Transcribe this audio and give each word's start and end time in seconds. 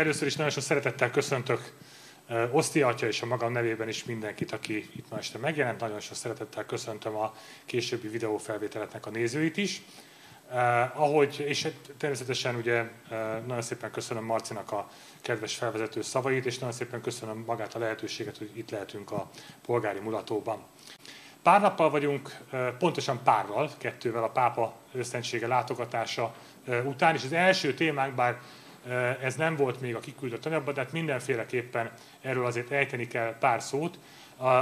Először 0.00 0.26
is 0.26 0.36
nagyon 0.36 0.52
sok 0.52 0.62
szeretettel 0.62 1.10
köszöntök 1.10 1.72
Oszti 2.50 2.82
atya 2.82 3.06
és 3.06 3.22
a 3.22 3.26
magam 3.26 3.52
nevében 3.52 3.88
is 3.88 4.04
mindenkit, 4.04 4.52
aki 4.52 4.90
itt 4.96 5.10
ma 5.10 5.18
este 5.18 5.38
megjelent. 5.38 5.80
Nagyon 5.80 6.00
sok 6.00 6.16
szeretettel 6.16 6.64
köszöntöm 6.64 7.16
a 7.16 7.34
későbbi 7.64 8.08
videófelvételeknek 8.08 9.06
a 9.06 9.10
nézőit 9.10 9.56
is. 9.56 9.82
Eh, 10.52 11.00
ahogy, 11.00 11.44
és 11.46 11.68
természetesen 11.98 12.54
ugye 12.54 12.74
eh, 12.74 12.88
nagyon 13.46 13.62
szépen 13.62 13.90
köszönöm 13.90 14.24
Marcinak 14.24 14.72
a 14.72 14.88
kedves 15.20 15.54
felvezető 15.54 16.02
szavait, 16.02 16.46
és 16.46 16.58
nagyon 16.58 16.74
szépen 16.74 17.00
köszönöm 17.00 17.44
magát 17.46 17.74
a 17.74 17.78
lehetőséget, 17.78 18.38
hogy 18.38 18.50
itt 18.54 18.70
lehetünk 18.70 19.10
a 19.10 19.30
polgári 19.66 19.98
mulatóban. 19.98 20.62
Pár 21.42 21.60
nappal 21.60 21.90
vagyunk, 21.90 22.36
eh, 22.50 22.70
pontosan 22.78 23.22
párral, 23.22 23.70
kettővel 23.78 24.22
a 24.22 24.30
pápa 24.30 24.76
őszentsége 24.92 25.46
látogatása 25.46 26.34
után, 26.84 27.14
és 27.14 27.24
az 27.24 27.32
első 27.32 27.74
témánk, 27.74 28.14
bár 28.14 28.40
ez 29.22 29.34
nem 29.34 29.56
volt 29.56 29.80
még 29.80 29.94
a 29.94 30.00
kiküldött 30.00 30.46
anyagban, 30.46 30.74
de 30.74 30.80
hát 30.80 30.92
mindenféleképpen 30.92 31.90
erről 32.20 32.46
azért 32.46 32.70
ejteni 32.70 33.06
kell 33.06 33.36
pár 33.38 33.62
szót. 33.62 33.98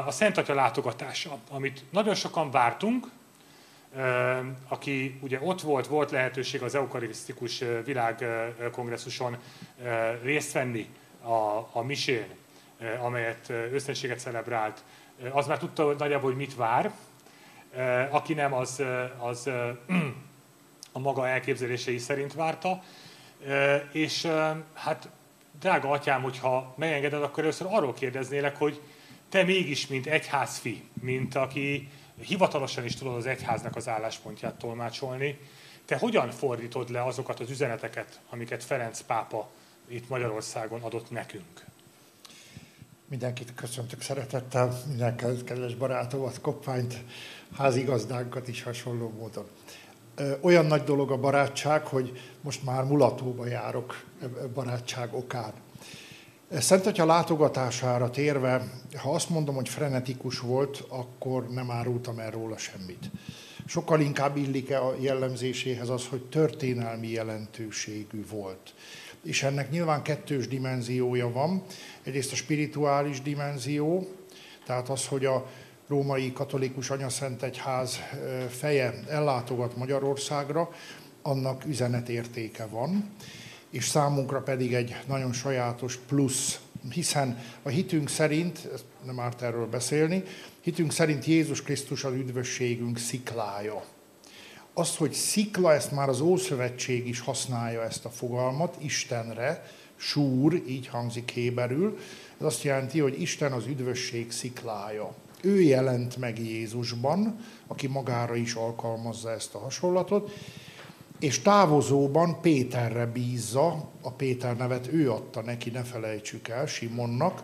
A 0.06 0.10
Szent 0.10 0.48
látogatása, 0.48 1.38
amit 1.50 1.84
nagyon 1.91 2.14
sokan 2.14 2.50
vártunk, 2.50 3.06
aki 4.68 5.18
ugye 5.20 5.38
ott 5.42 5.60
volt, 5.60 5.86
volt 5.86 6.10
lehetőség 6.10 6.62
az 6.62 6.74
eukarisztikus 6.74 7.64
világkongresszuson 7.84 9.36
részt 10.22 10.52
venni 10.52 10.88
a, 11.22 11.69
a 11.72 11.82
misén, 11.82 12.27
amelyet 13.00 13.48
őszentséget 13.50 14.20
celebrált, 14.20 14.84
az 15.32 15.46
már 15.46 15.58
tudta 15.58 15.84
hogy 15.84 15.97
nagyjából, 15.98 16.30
hogy 16.30 16.38
mit 16.38 16.55
vár. 16.55 16.92
Aki 18.10 18.34
nem, 18.34 18.55
az, 18.55 18.82
az 19.19 19.50
a 20.92 20.98
maga 20.98 21.28
elképzelései 21.28 21.98
szerint 21.98 22.34
várta. 22.34 22.82
És 23.92 24.28
hát, 24.75 25.08
drága 25.61 25.91
atyám, 25.91 26.22
hogyha 26.22 26.75
megengeded, 26.77 27.22
akkor 27.22 27.42
először 27.42 27.67
arról 27.70 27.94
kérdeznélek, 27.94 28.56
hogy 28.56 28.81
te 29.28 29.42
mégis, 29.42 29.86
mint 29.86 30.06
egyházfi, 30.06 30.89
mint 31.00 31.34
aki 31.34 31.89
hivatalosan 32.20 32.84
is 32.84 32.94
tudod 32.94 33.14
az 33.14 33.27
egyháznak 33.27 33.77
az 33.77 33.89
álláspontját 33.89 34.55
tolmácsolni, 34.55 35.39
te 35.84 35.97
hogyan 35.97 36.31
fordítod 36.31 36.91
le 36.91 37.05
azokat 37.05 37.41
az 37.41 37.50
üzeneteket, 37.50 38.20
amiket 38.31 38.64
Ferenc 38.64 39.00
pápa 39.00 39.50
itt 39.86 40.09
Magyarországon 40.09 40.83
adott 40.83 41.11
nekünk? 41.11 41.64
Mindenkit 43.09 43.55
köszöntök 43.55 44.00
szeretettel, 44.00 44.83
minden 44.86 45.16
kedves 45.16 45.75
barátomat, 45.75 46.41
koppányt, 46.41 47.05
házigazdánkat 47.56 48.48
is 48.48 48.62
hasonló 48.62 49.11
módon. 49.19 49.48
Olyan 50.41 50.66
nagy 50.66 50.83
dolog 50.83 51.11
a 51.11 51.16
barátság, 51.16 51.86
hogy 51.86 52.12
most 52.41 52.64
már 52.64 52.84
mulatóba 52.84 53.47
járok 53.47 54.05
barátság 54.55 55.14
okán. 55.14 55.52
Szent 56.50 56.86
Atya 56.86 57.06
látogatására 57.06 58.10
térve, 58.10 58.72
ha 58.97 59.10
azt 59.10 59.30
mondom, 59.30 59.55
hogy 59.55 59.69
frenetikus 59.69 60.41
volt, 60.41 60.84
akkor 60.88 61.48
nem 61.48 61.70
árultam 61.70 62.19
el 62.19 62.30
róla 62.30 62.56
semmit. 62.56 63.10
Sokkal 63.66 64.00
inkább 64.00 64.36
illik 64.36 64.70
a 64.70 64.94
jellemzéséhez 65.00 65.88
az, 65.88 66.06
hogy 66.06 66.25
történelmi 66.25 67.08
jelentőségű 67.08 68.27
volt. 68.30 68.75
És 69.22 69.42
ennek 69.42 69.70
nyilván 69.70 70.03
kettős 70.03 70.48
dimenziója 70.48 71.32
van. 71.32 71.62
Egyrészt 72.03 72.32
a 72.32 72.36
spirituális 72.36 73.22
dimenzió, 73.22 74.08
tehát 74.66 74.88
az, 74.88 75.06
hogy 75.06 75.25
a 75.25 75.47
római 75.89 76.33
katolikus 76.33 76.91
anyaszent 76.91 77.42
egyház 77.42 77.98
feje 78.48 78.94
ellátogat 79.08 79.77
Magyarországra, 79.77 80.71
annak 81.22 81.65
üzenetértéke 81.65 82.66
van 82.66 83.10
és 83.71 83.88
számunkra 83.88 84.43
pedig 84.43 84.75
egy 84.75 84.97
nagyon 85.06 85.32
sajátos 85.32 85.97
plusz, 85.97 86.60
hiszen 86.91 87.38
a 87.62 87.69
hitünk 87.69 88.09
szerint, 88.09 88.69
nem 89.04 89.21
árt 89.21 89.43
erről 89.43 89.66
beszélni, 89.66 90.22
hitünk 90.60 90.93
szerint 90.93 91.25
Jézus 91.25 91.62
Krisztus 91.62 92.05
az 92.05 92.12
üdvösségünk 92.12 92.99
sziklája. 92.99 93.84
Az, 94.75 94.97
hogy 94.97 95.12
szikla, 95.12 95.75
ezt 95.75 95.93
már 95.93 96.09
az 96.09 96.20
Ószövetség 96.20 97.09
is 97.09 97.20
használja 97.20 97.84
ezt 97.84 98.05
a 98.05 98.10
fogalmat, 98.10 98.76
Istenre, 98.81 99.65
súr, 99.97 100.62
így 100.66 100.87
hangzik 100.87 101.31
héberül, 101.31 101.99
ez 102.41 102.47
azt 102.47 102.62
jelenti, 102.62 103.00
hogy 103.00 103.20
Isten 103.20 103.53
az 103.53 103.66
üdvösség 103.66 104.31
sziklája. 104.31 105.15
Ő 105.43 105.60
jelent 105.60 106.16
meg 106.16 106.38
Jézusban, 106.38 107.38
aki 107.66 107.87
magára 107.87 108.37
is 108.37 108.54
alkalmazza 108.54 109.31
ezt 109.31 109.54
a 109.54 109.59
hasonlatot, 109.59 110.31
és 111.19 111.38
távozóban 111.41 112.41
Péterre 112.41 113.06
bízza, 113.06 113.91
a 114.03 114.10
Péter 114.10 114.56
nevet 114.56 114.93
ő 114.93 115.10
adta 115.10 115.43
neki, 115.43 115.71
ne 115.71 115.82
felejtsük 115.82 116.49
el, 116.49 116.66
Simonnak, 116.66 117.43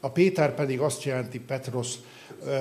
a 0.00 0.10
Péter 0.10 0.54
pedig 0.54 0.80
azt 0.80 1.02
jelenti, 1.02 1.40
Petros 1.40 1.94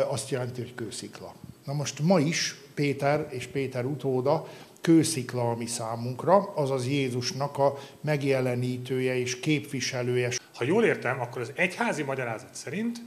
azt 0.08 0.30
jelenti, 0.30 0.62
hogy 0.62 0.76
kőszikla. 0.76 1.34
Na 1.66 1.74
most 1.74 2.00
ma 2.00 2.20
is 2.20 2.56
Péter 2.74 3.28
és 3.30 3.48
Péter 3.48 3.86
utóda 3.86 4.48
kőszikla 4.82 5.50
a 5.50 5.56
mi 5.56 5.66
számunkra, 5.66 6.54
azaz 6.56 6.88
Jézusnak 6.88 7.58
a 7.58 7.78
megjelenítője 8.02 9.18
és 9.18 9.40
képviselője. 9.40 10.32
Ha 10.56 10.64
jól 10.64 10.84
értem, 10.86 11.22
akkor 11.22 11.42
az 11.42 11.52
egyházi 11.56 12.04
magyarázat 12.04 12.56
szerint 12.56 13.02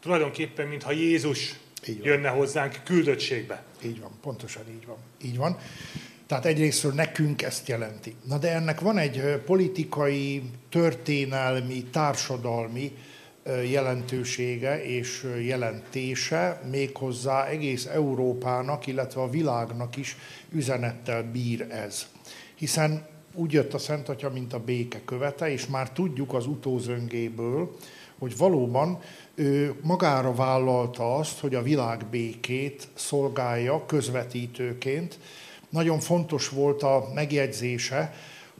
tulajdonképpen, 0.00 0.66
mintha 0.66 0.92
Jézus 0.92 1.58
jönne 2.02 2.28
hozzánk 2.28 2.80
küldöttségbe. 2.84 3.62
Így 3.84 4.00
van, 4.00 4.10
pontosan 4.22 4.62
így 4.70 4.86
van. 4.86 4.96
Így 5.22 5.36
van. 5.36 5.58
Tehát 6.26 6.46
egyrésztről 6.46 6.92
nekünk 6.92 7.42
ezt 7.42 7.68
jelenti. 7.68 8.14
Na 8.24 8.38
de 8.38 8.54
ennek 8.54 8.80
van 8.80 8.98
egy 8.98 9.22
politikai, 9.44 10.42
történelmi, 10.68 11.84
társadalmi 11.84 12.92
jelentősége 13.70 14.84
és 14.84 15.26
jelentése, 15.42 16.60
méghozzá 16.70 17.46
egész 17.46 17.86
Európának, 17.86 18.86
illetve 18.86 19.20
a 19.20 19.30
világnak 19.30 19.96
is 19.96 20.16
üzenettel 20.52 21.22
bír 21.22 21.66
ez. 21.70 22.06
Hiszen 22.54 23.06
úgy 23.34 23.52
jött 23.52 23.74
a 23.74 23.78
Szent 23.78 24.08
Atya, 24.08 24.30
mint 24.30 24.52
a 24.52 24.64
béke 24.64 25.00
követe, 25.04 25.50
és 25.50 25.66
már 25.66 25.90
tudjuk 25.90 26.34
az 26.34 26.46
utózöngéből, 26.46 27.76
hogy 28.20 28.36
valóban 28.36 28.98
ő 29.34 29.74
magára 29.82 30.34
vállalta 30.34 31.14
azt, 31.14 31.38
hogy 31.38 31.54
a 31.54 31.62
világ 31.62 32.06
békét 32.10 32.88
szolgálja 32.94 33.86
közvetítőként, 33.86 35.18
nagyon 35.68 35.98
fontos 36.00 36.48
volt 36.48 36.82
a 36.82 37.10
megjegyzése, 37.14 38.14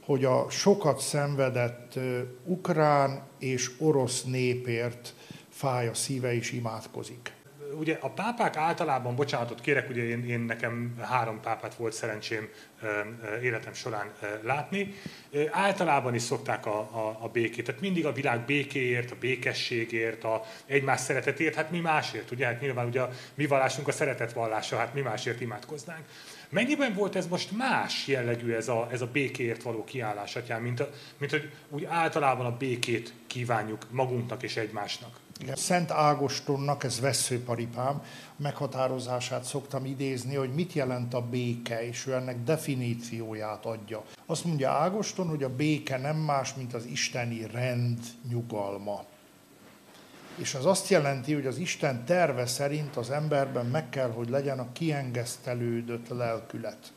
hogy 0.05 0.25
a 0.25 0.45
sokat 0.49 0.99
szenvedett 0.99 1.99
ukrán 2.45 3.21
és 3.39 3.71
orosz 3.79 4.23
népért 4.23 5.13
fáj 5.49 5.87
a 5.87 5.93
szíve 5.93 6.33
és 6.33 6.51
imádkozik. 6.51 7.40
Ugye 7.79 7.97
a 8.01 8.09
pápák 8.09 8.57
általában, 8.57 9.15
bocsánatot 9.15 9.61
kérek, 9.61 9.89
ugye 9.89 10.03
én, 10.03 10.29
én 10.29 10.39
nekem 10.39 10.95
három 11.01 11.39
pápát 11.39 11.75
volt 11.75 11.93
szerencsém 11.93 12.49
életem 13.41 13.73
során 13.73 14.11
látni, 14.41 14.93
általában 15.51 16.15
is 16.15 16.21
szokták 16.21 16.65
a, 16.65 16.79
a, 16.79 17.17
a 17.21 17.27
békét. 17.27 17.65
Tehát 17.65 17.81
mindig 17.81 18.05
a 18.05 18.11
világ 18.11 18.45
békéért, 18.45 19.11
a 19.11 19.15
békességért, 19.19 20.23
a 20.23 20.43
egymás 20.65 20.99
szeretetért, 20.99 21.55
hát 21.55 21.71
mi 21.71 21.79
másért, 21.79 22.31
ugye? 22.31 22.45
Hát 22.45 22.61
nyilván 22.61 22.85
ugye 22.85 23.01
a 23.01 23.09
mi 23.33 23.45
vallásunk 23.45 23.87
a 23.87 23.91
szeretet 23.91 24.33
vallása, 24.33 24.77
hát 24.77 24.93
mi 24.93 25.01
másért 25.01 25.41
imádkoznánk. 25.41 26.05
Mennyiben 26.51 26.93
volt 26.93 27.15
ez 27.15 27.27
most 27.27 27.51
más 27.51 28.07
jellegű 28.07 28.53
ez 28.53 28.67
a, 28.67 28.87
ez 28.91 29.01
a 29.01 29.09
békéért 29.11 29.63
való 29.63 29.83
kiállás, 29.83 30.35
atyám, 30.35 30.61
mint, 30.61 30.79
a, 30.79 30.89
mint 31.17 31.31
hogy 31.31 31.51
úgy 31.69 31.83
általában 31.83 32.45
a 32.45 32.57
békét 32.57 33.13
kívánjuk 33.27 33.87
magunknak 33.91 34.43
és 34.43 34.57
egymásnak? 34.57 35.19
Igen. 35.41 35.55
Szent 35.55 35.91
Ágostonnak, 35.91 36.83
ez 36.83 36.99
veszőparipám, 36.99 38.03
meghatározását 38.35 39.43
szoktam 39.43 39.85
idézni, 39.85 40.35
hogy 40.35 40.53
mit 40.53 40.73
jelent 40.73 41.13
a 41.13 41.21
béke, 41.21 41.87
és 41.87 42.07
ő 42.07 42.13
ennek 42.13 42.43
definícióját 42.43 43.65
adja. 43.65 44.03
Azt 44.25 44.45
mondja 44.45 44.69
Ágoston, 44.69 45.27
hogy 45.27 45.43
a 45.43 45.55
béke 45.55 45.97
nem 45.97 46.17
más, 46.17 46.53
mint 46.53 46.73
az 46.73 46.85
isteni 46.85 47.47
rend 47.51 47.99
nyugalma. 48.29 49.05
És 50.35 50.53
az 50.53 50.65
azt 50.65 50.87
jelenti, 50.87 51.33
hogy 51.33 51.45
az 51.45 51.57
Isten 51.57 52.05
terve 52.05 52.45
szerint 52.45 52.95
az 52.95 53.09
emberben 53.09 53.65
meg 53.65 53.89
kell, 53.89 54.11
hogy 54.11 54.29
legyen 54.29 54.59
a 54.59 54.71
kiengesztelődött 54.71 56.07
lelkület. 56.07 56.93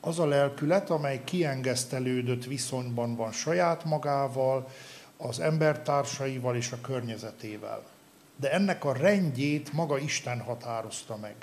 Az 0.00 0.18
a 0.18 0.26
lelkület, 0.26 0.90
amely 0.90 1.24
kiengesztelődött 1.24 2.44
viszonyban 2.44 3.16
van 3.16 3.32
saját 3.32 3.84
magával, 3.84 4.68
az 5.16 5.40
embertársaival 5.40 6.56
és 6.56 6.72
a 6.72 6.80
környezetével. 6.80 7.82
De 8.36 8.52
ennek 8.52 8.84
a 8.84 8.92
rendjét 8.92 9.72
maga 9.72 9.98
Isten 9.98 10.40
határozta 10.40 11.16
meg. 11.16 11.34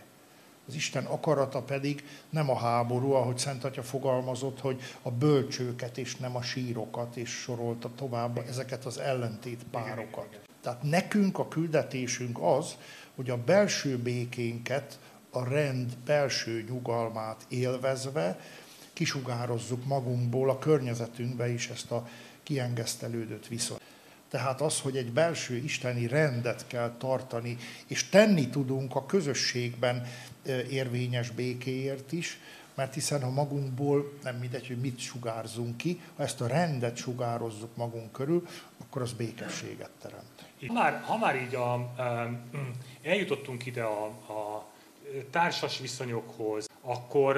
Az 0.67 0.75
Isten 0.75 1.05
akarata 1.05 1.61
pedig 1.61 2.03
nem 2.29 2.49
a 2.49 2.57
háború, 2.57 3.11
ahogy 3.11 3.37
Szent 3.37 3.63
Atya 3.63 3.83
fogalmazott, 3.83 4.59
hogy 4.59 4.81
a 5.01 5.11
bölcsőket 5.11 5.97
és 5.97 6.15
nem 6.15 6.35
a 6.35 6.41
sírokat, 6.41 7.15
és 7.15 7.29
sorolta 7.29 7.89
tovább 7.95 8.37
ezeket 8.47 8.85
az 8.85 8.97
ellentét 8.97 9.63
párokat. 9.71 10.50
Tehát 10.61 10.83
nekünk 10.83 11.39
a 11.39 11.47
küldetésünk 11.47 12.37
az, 12.41 12.75
hogy 13.15 13.29
a 13.29 13.43
belső 13.43 13.97
békénket, 13.97 14.99
a 15.29 15.43
rend 15.43 15.97
belső 16.05 16.65
nyugalmát 16.69 17.45
élvezve 17.47 18.39
kisugározzuk 18.93 19.85
magunkból 19.85 20.49
a 20.49 20.59
környezetünkbe 20.59 21.49
is 21.49 21.69
ezt 21.69 21.91
a 21.91 22.07
kiengesztelődött 22.43 23.47
viszony. 23.47 23.77
Tehát 24.29 24.61
az, 24.61 24.79
hogy 24.79 24.97
egy 24.97 25.11
belső 25.11 25.55
isteni 25.55 26.07
rendet 26.07 26.67
kell 26.67 26.95
tartani, 26.97 27.57
és 27.87 28.09
tenni 28.09 28.49
tudunk 28.49 28.95
a 28.95 29.05
közösségben 29.05 30.07
érvényes 30.69 31.29
békéért 31.29 32.11
is, 32.11 32.39
mert 32.75 32.93
hiszen 32.93 33.21
ha 33.21 33.29
magunkból 33.29 34.13
nem 34.23 34.35
mindegy, 34.35 34.67
hogy 34.67 34.79
mit 34.79 34.99
sugárzunk 34.99 35.77
ki, 35.77 36.01
ha 36.15 36.23
ezt 36.23 36.41
a 36.41 36.47
rendet 36.47 36.95
sugározzuk 36.95 37.75
magunk 37.75 38.11
körül, 38.11 38.47
akkor 38.77 39.01
az 39.01 39.13
békességet 39.13 39.91
teremt. 40.01 40.30
Ha 40.67 40.73
már, 40.73 41.01
ha 41.05 41.17
már 41.17 41.35
így 41.35 41.55
a, 41.55 41.93
eljutottunk 43.03 43.65
ide 43.65 43.83
a, 43.83 44.05
a 44.05 44.65
társas 45.29 45.79
viszonyokhoz, 45.79 46.69
akkor 46.81 47.37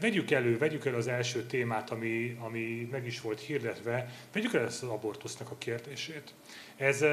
vegyük 0.00 0.30
elő, 0.30 0.58
vegyük 0.58 0.84
elő 0.86 0.96
az 0.96 1.06
első 1.06 1.42
témát, 1.46 1.90
ami, 1.90 2.38
ami 2.40 2.88
meg 2.90 3.06
is 3.06 3.20
volt 3.20 3.40
hirdetve, 3.40 4.10
vegyük 4.32 4.54
elő 4.54 4.64
ezt 4.64 4.82
az 4.82 4.88
abortusznak 4.88 5.50
a 5.50 5.58
kérdését. 5.58 6.34
Ez 6.76 7.04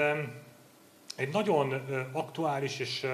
egy 1.16 1.32
nagyon 1.32 1.82
aktuális 2.12 2.80
és 2.80 3.08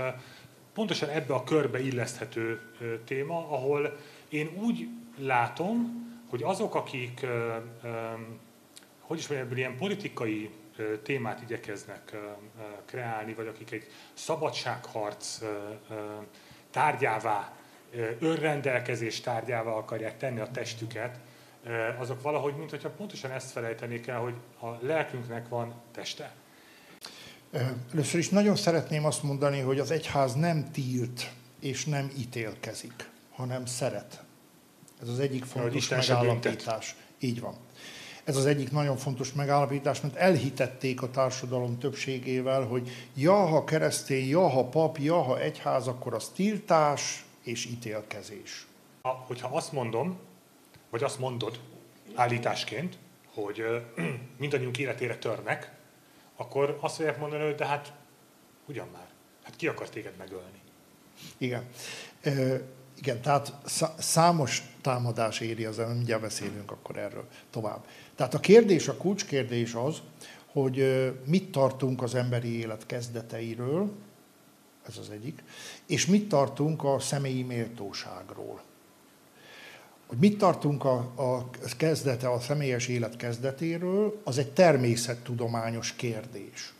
pontosan 0.74 1.10
ebbe 1.10 1.34
a 1.34 1.44
körbe 1.44 1.80
illeszthető 1.80 2.62
téma, 3.06 3.38
ahol 3.38 3.98
én 4.30 4.50
úgy 4.62 4.88
látom, 5.18 6.04
hogy 6.30 6.44
azok, 6.44 6.76
akik, 6.76 7.26
hogy 9.00 9.18
is 9.18 9.28
mondjam, 9.28 9.58
ilyen 9.58 9.78
politikai 9.78 10.50
témát 11.04 11.42
igyekeznek 11.42 12.16
kreálni, 12.86 13.34
vagy 13.34 13.48
akik 13.48 13.72
egy 13.72 13.88
szabadságharc 14.14 15.40
tárgyává, 16.72 17.54
önrendelkezés 18.20 19.22
tárgyává 19.22 19.72
akarják 19.72 20.18
tenni 20.18 20.40
a 20.40 20.52
testüket, 20.52 21.20
azok 21.98 22.22
valahogy, 22.22 22.56
mint 22.56 22.70
hogyha 22.70 22.90
pontosan 22.90 23.32
ezt 23.32 23.52
felejtenék 23.52 24.08
el, 24.08 24.20
hogy 24.20 24.34
a 24.60 24.86
lelkünknek 24.86 25.48
van 25.48 25.74
teste. 25.92 26.34
Először 27.94 28.20
is 28.20 28.30
nagyon 28.30 28.56
szeretném 28.56 29.06
azt 29.06 29.24
mondani, 29.24 29.60
hogy 29.60 29.80
az 29.80 29.92
egyház 29.92 30.34
nem 30.34 30.72
tilt 30.72 31.32
és 31.60 31.86
nem 31.86 32.12
ítélkezik, 32.18 33.10
hanem 33.32 33.66
szeret. 33.66 34.24
Ez 35.02 35.10
az 35.10 35.20
egyik 35.20 35.44
fontos 35.44 35.90
megállapítás. 35.90 36.96
Így 37.20 37.40
van. 37.40 37.56
Ez 38.26 38.38
az 38.38 38.46
egyik 38.46 38.72
nagyon 38.72 38.98
fontos 38.98 39.34
megállapítás, 39.34 40.02
mert 40.02 40.16
elhitették 40.16 41.02
a 41.02 41.12
társadalom 41.12 41.80
többségével, 41.80 42.64
hogy 42.64 42.90
ja, 43.16 43.46
ha 43.46 43.64
keresztény, 43.64 44.28
ja, 44.28 44.48
ha 44.50 44.66
pap, 44.66 44.98
ja, 44.98 45.22
ha 45.22 45.40
egyház, 45.40 45.88
akkor 45.88 46.14
az 46.14 46.30
tiltás 46.30 47.26
és 47.44 47.66
ítélkezés. 47.66 48.68
Ha, 49.02 49.24
hogyha 49.28 49.56
azt 49.56 49.72
mondom, 49.72 50.18
vagy 50.90 51.04
azt 51.04 51.20
mondod 51.20 51.60
állításként, 52.16 52.98
hogy 53.34 53.64
mindannyiunk 54.40 54.78
életére 54.78 55.18
törnek, 55.18 55.72
akkor 56.36 56.78
azt 56.82 56.96
fogják 56.96 57.20
mondani, 57.20 57.44
hogy 57.44 57.56
de 57.56 57.66
hát 57.66 57.94
ugyan 58.66 58.88
már, 58.94 59.08
hát 59.44 59.56
ki 59.56 59.68
akar 59.68 59.90
téged 59.90 60.14
megölni? 60.18 60.62
Igen. 61.38 61.66
Igen, 62.98 63.22
tehát 63.22 63.54
számos 63.98 64.64
támadás 64.82 65.40
éri 65.40 65.66
az, 65.66 65.78
mindjárt 65.78 66.22
beszélünk 66.22 66.72
akkor 66.72 66.98
erről 66.98 67.28
tovább. 67.50 67.86
Tehát 68.16 68.34
a 68.34 68.40
kérdés, 68.40 68.88
a 68.88 68.98
kulcskérdés 68.98 69.74
az, 69.74 70.02
hogy 70.46 70.84
mit 71.26 71.52
tartunk 71.52 72.02
az 72.02 72.16
emberi 72.16 72.60
élet 72.60 72.86
kezdeteiről, 72.86 73.92
ez 74.88 74.98
az 74.98 75.10
egyik, 75.10 75.44
és 75.86 76.06
mit 76.06 76.30
tartunk 76.30 76.84
a 76.84 77.00
személyi 77.00 77.44
méltóságról. 77.44 78.62
Hogy 80.08 80.18
mit 80.18 80.38
tartunk 80.38 80.84
a, 80.84 80.96
a 81.16 81.50
kezdete, 81.78 82.30
a 82.30 82.40
személyes 82.40 82.88
élet 82.88 83.16
kezdetéről, 83.16 84.22
az 84.24 84.38
egy 84.38 84.52
természettudományos 84.52 85.94
kérdés. 85.94 86.74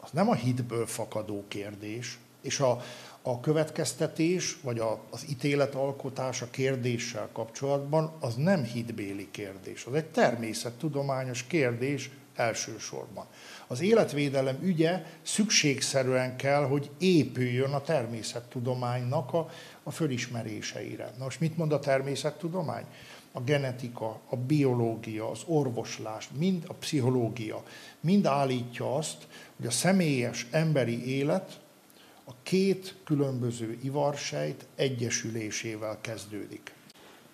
Az 0.00 0.10
nem 0.10 0.28
a 0.28 0.34
hitből 0.34 0.86
fakadó 0.86 1.44
kérdés, 1.48 2.18
és 2.40 2.60
a, 2.60 2.82
a 3.22 3.40
következtetés, 3.40 4.58
vagy 4.62 4.78
a, 4.78 5.00
az 5.10 5.24
ítéletalkotás 5.30 6.42
a 6.42 6.50
kérdéssel 6.50 7.28
kapcsolatban, 7.32 8.12
az 8.20 8.34
nem 8.34 8.64
hitbéli 8.64 9.28
kérdés, 9.30 9.84
az 9.84 9.94
egy 9.94 10.06
természettudományos 10.06 11.44
kérdés 11.46 12.10
elsősorban. 12.34 13.26
Az 13.66 13.80
életvédelem 13.80 14.58
ügye 14.62 15.02
szükségszerűen 15.22 16.36
kell, 16.36 16.64
hogy 16.64 16.90
épüljön 16.98 17.72
a 17.72 17.80
természettudománynak 17.82 19.32
a, 19.32 19.50
a 19.82 19.90
fölismeréseire. 19.90 21.12
Na 21.18 21.24
most 21.24 21.40
mit 21.40 21.56
mond 21.56 21.72
a 21.72 21.78
természettudomány? 21.78 22.84
A 23.32 23.40
genetika, 23.40 24.20
a 24.28 24.36
biológia, 24.36 25.30
az 25.30 25.40
orvoslás, 25.46 26.28
mind 26.38 26.64
a 26.66 26.72
pszichológia, 26.72 27.62
mind 28.00 28.26
állítja 28.26 28.94
azt, 28.94 29.26
hogy 29.56 29.66
a 29.66 29.70
személyes 29.70 30.46
emberi 30.50 31.16
élet 31.16 31.60
a 32.30 32.34
két 32.42 32.94
különböző 33.04 33.78
ivarsejt 33.82 34.66
egyesülésével 34.74 35.98
kezdődik. 36.00 36.74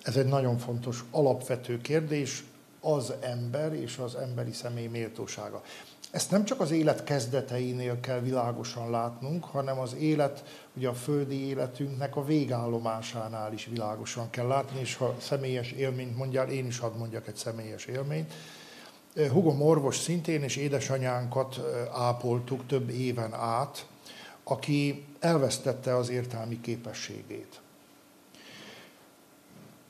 Ez 0.02 0.16
egy 0.16 0.26
nagyon 0.26 0.58
fontos, 0.58 1.04
alapvető 1.10 1.80
kérdés, 1.80 2.44
az 2.80 3.12
ember 3.20 3.74
és 3.74 3.98
az 3.98 4.14
emberi 4.14 4.52
személy 4.52 4.86
méltósága. 4.86 5.62
Ezt 6.10 6.30
nem 6.30 6.44
csak 6.44 6.60
az 6.60 6.70
élet 6.70 7.04
kezdeteinél 7.04 8.00
kell 8.00 8.20
világosan 8.20 8.90
látnunk, 8.90 9.44
hanem 9.44 9.78
az 9.78 9.94
élet, 9.94 10.44
ugye 10.74 10.88
a 10.88 10.94
földi 10.94 11.46
életünknek 11.46 12.16
a 12.16 12.24
végállomásánál 12.24 13.52
is 13.52 13.64
világosan 13.64 14.30
kell 14.30 14.46
látni, 14.46 14.80
és 14.80 14.94
ha 14.94 15.16
személyes 15.20 15.70
élményt 15.72 16.16
mondjál, 16.16 16.48
én 16.48 16.66
is 16.66 16.78
hadd 16.78 16.96
mondjak 16.96 17.28
egy 17.28 17.36
személyes 17.36 17.84
élményt. 17.84 18.32
Hugom 19.30 19.62
orvos 19.62 19.96
szintén, 19.96 20.42
és 20.42 20.56
édesanyánkat 20.56 21.60
ápoltuk 21.92 22.66
több 22.66 22.90
éven 22.90 23.34
át, 23.34 23.86
aki 24.48 25.04
elvesztette 25.20 25.96
az 25.96 26.08
értelmi 26.08 26.60
képességét. 26.60 27.60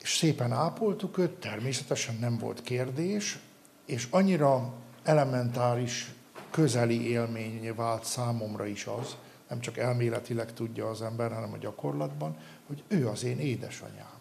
És 0.02 0.16
szépen 0.16 0.52
ápoltuk 0.52 1.18
őt, 1.18 1.30
természetesen 1.30 2.16
nem 2.20 2.38
volt 2.38 2.62
kérdés, 2.62 3.38
és 3.84 4.06
annyira 4.10 4.74
elementáris, 5.02 6.12
közeli 6.50 7.08
élményé 7.08 7.70
vált 7.70 8.04
számomra 8.04 8.66
is 8.66 8.86
az, 8.86 9.16
nem 9.48 9.60
csak 9.60 9.76
elméletileg 9.76 10.52
tudja 10.52 10.88
az 10.88 11.02
ember, 11.02 11.32
hanem 11.32 11.52
a 11.52 11.58
gyakorlatban, 11.58 12.36
hogy 12.66 12.82
ő 12.88 13.08
az 13.08 13.24
én 13.24 13.38
édesanyám. 13.38 14.18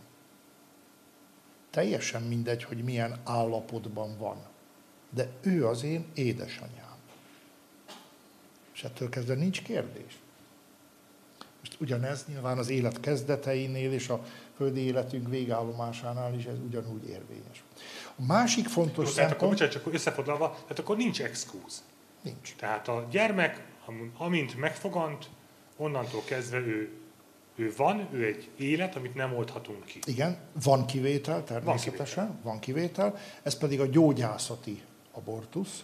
Teljesen 1.70 2.22
mindegy, 2.22 2.64
hogy 2.64 2.84
milyen 2.84 3.20
állapotban 3.24 4.18
van, 4.18 4.38
de 5.10 5.30
ő 5.42 5.68
az 5.68 5.84
én 5.84 6.06
édesanyám. 6.14 6.98
És 8.74 8.84
ettől 8.84 9.10
kezdve 9.10 9.34
nincs 9.34 9.62
kérdés. 9.62 10.20
Ugyanez 11.80 12.26
nyilván 12.28 12.58
az 12.58 12.70
élet 12.70 13.00
kezdeteinél 13.00 13.92
és 13.92 14.10
a 14.10 14.26
földi 14.56 14.80
életünk 14.80 15.30
végállomásánál 15.30 16.34
is 16.34 16.46
ez 16.46 16.58
ugyanúgy 16.68 17.10
érvényes. 17.10 17.64
A 18.16 18.26
másik 18.26 18.68
fontos 18.68 19.06
Jó, 19.06 19.12
szempont... 19.12 19.36
akkor, 19.36 19.48
bocsánat, 19.50 19.74
csak 19.74 19.94
összefoglalva, 19.94 20.52
tehát 20.62 20.80
akkor 20.80 20.98
nincs 20.98 21.22
exkúz. 21.22 21.84
Nincs. 22.22 22.56
Tehát 22.56 22.88
a 22.88 23.08
gyermek, 23.12 23.64
amint 24.18 24.58
megfogant, 24.58 25.30
onnantól 25.78 26.24
kezdve 26.26 26.58
ő, 26.58 26.92
ő 27.56 27.74
van, 27.78 28.08
ő 28.12 28.26
egy 28.26 28.50
élet, 28.58 28.96
amit 28.96 29.16
nem 29.16 29.36
oldhatunk 29.36 29.86
ki. 29.86 30.00
Igen, 30.06 30.38
van 30.64 30.86
kivétel, 30.86 31.44
természetesen, 31.44 32.40
van 32.44 32.60
kivétel. 32.60 33.04
Van 33.04 33.14
kivétel. 33.14 33.42
Ez 33.44 33.58
pedig 33.58 33.80
a 33.80 33.86
gyógyászati 33.86 34.82
abortusz. 35.12 35.84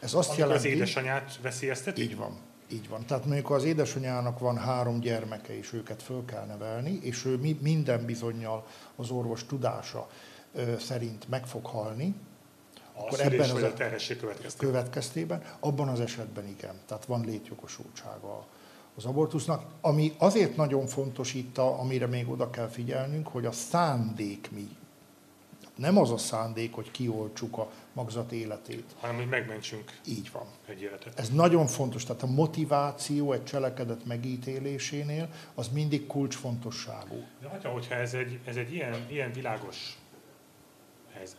Ez 0.00 0.14
azt 0.14 0.28
Amikor 0.28 0.46
jelenti... 0.46 0.68
az 0.68 0.74
édesanyát 0.74 1.38
veszélyezteti? 1.42 2.02
Így 2.02 2.16
van. 2.16 2.38
Így 2.72 2.88
van. 2.88 3.06
Tehát 3.06 3.24
mondjuk 3.24 3.50
az 3.50 3.64
édesanyának 3.64 4.38
van 4.38 4.56
három 4.58 5.00
gyermeke, 5.00 5.56
és 5.56 5.72
őket 5.72 6.02
föl 6.02 6.24
kell 6.24 6.44
nevelni, 6.44 6.98
és 7.02 7.24
ő 7.24 7.56
minden 7.60 8.04
bizonyal 8.04 8.66
az 8.96 9.10
orvos 9.10 9.46
tudása 9.46 10.08
szerint 10.78 11.28
meg 11.28 11.46
fog 11.46 11.66
halni, 11.66 12.14
a 12.94 13.00
akkor 13.00 13.20
ebben 13.20 13.50
az 13.50 13.62
a 13.62 13.72
terhesség 13.72 14.18
következtében. 14.18 14.72
következtében. 14.72 15.42
Abban 15.60 15.88
az 15.88 16.00
esetben 16.00 16.46
igen. 16.46 16.74
Tehát 16.86 17.04
van 17.04 17.24
létjogosultsága 17.24 18.46
az 18.96 19.04
abortusznak, 19.04 19.64
ami 19.80 20.14
azért 20.18 20.56
nagyon 20.56 20.86
fontos 20.86 21.34
itt, 21.34 21.58
amire 21.58 22.06
még 22.06 22.28
oda 22.28 22.50
kell 22.50 22.68
figyelnünk, 22.68 23.28
hogy 23.28 23.46
a 23.46 23.52
szándék 23.52 24.50
mi 24.50 24.76
nem 25.76 25.98
az 25.98 26.10
a 26.10 26.16
szándék, 26.16 26.74
hogy 26.74 26.90
kioltsuk 26.90 27.58
a 27.58 27.70
magzat 27.92 28.32
életét. 28.32 28.84
Hanem, 29.00 29.16
hogy 29.16 29.28
megmentsünk 29.28 29.98
Így 30.06 30.30
van. 30.32 30.46
egy 30.66 30.82
életet. 30.82 31.18
Ez 31.18 31.28
nagyon 31.28 31.66
fontos. 31.66 32.04
Tehát 32.04 32.22
a 32.22 32.26
motiváció 32.26 33.32
egy 33.32 33.44
cselekedet 33.44 34.04
megítélésénél 34.04 35.28
az 35.54 35.68
mindig 35.68 36.06
kulcsfontosságú. 36.06 37.24
De 37.40 37.46
atya, 37.46 37.68
hogyha 37.68 37.94
ez 37.94 38.14
egy, 38.14 38.38
ez 38.44 38.56
egy 38.56 38.72
ilyen, 38.72 39.06
ilyen 39.10 39.32
világos 39.32 39.98
helyzet, 41.12 41.36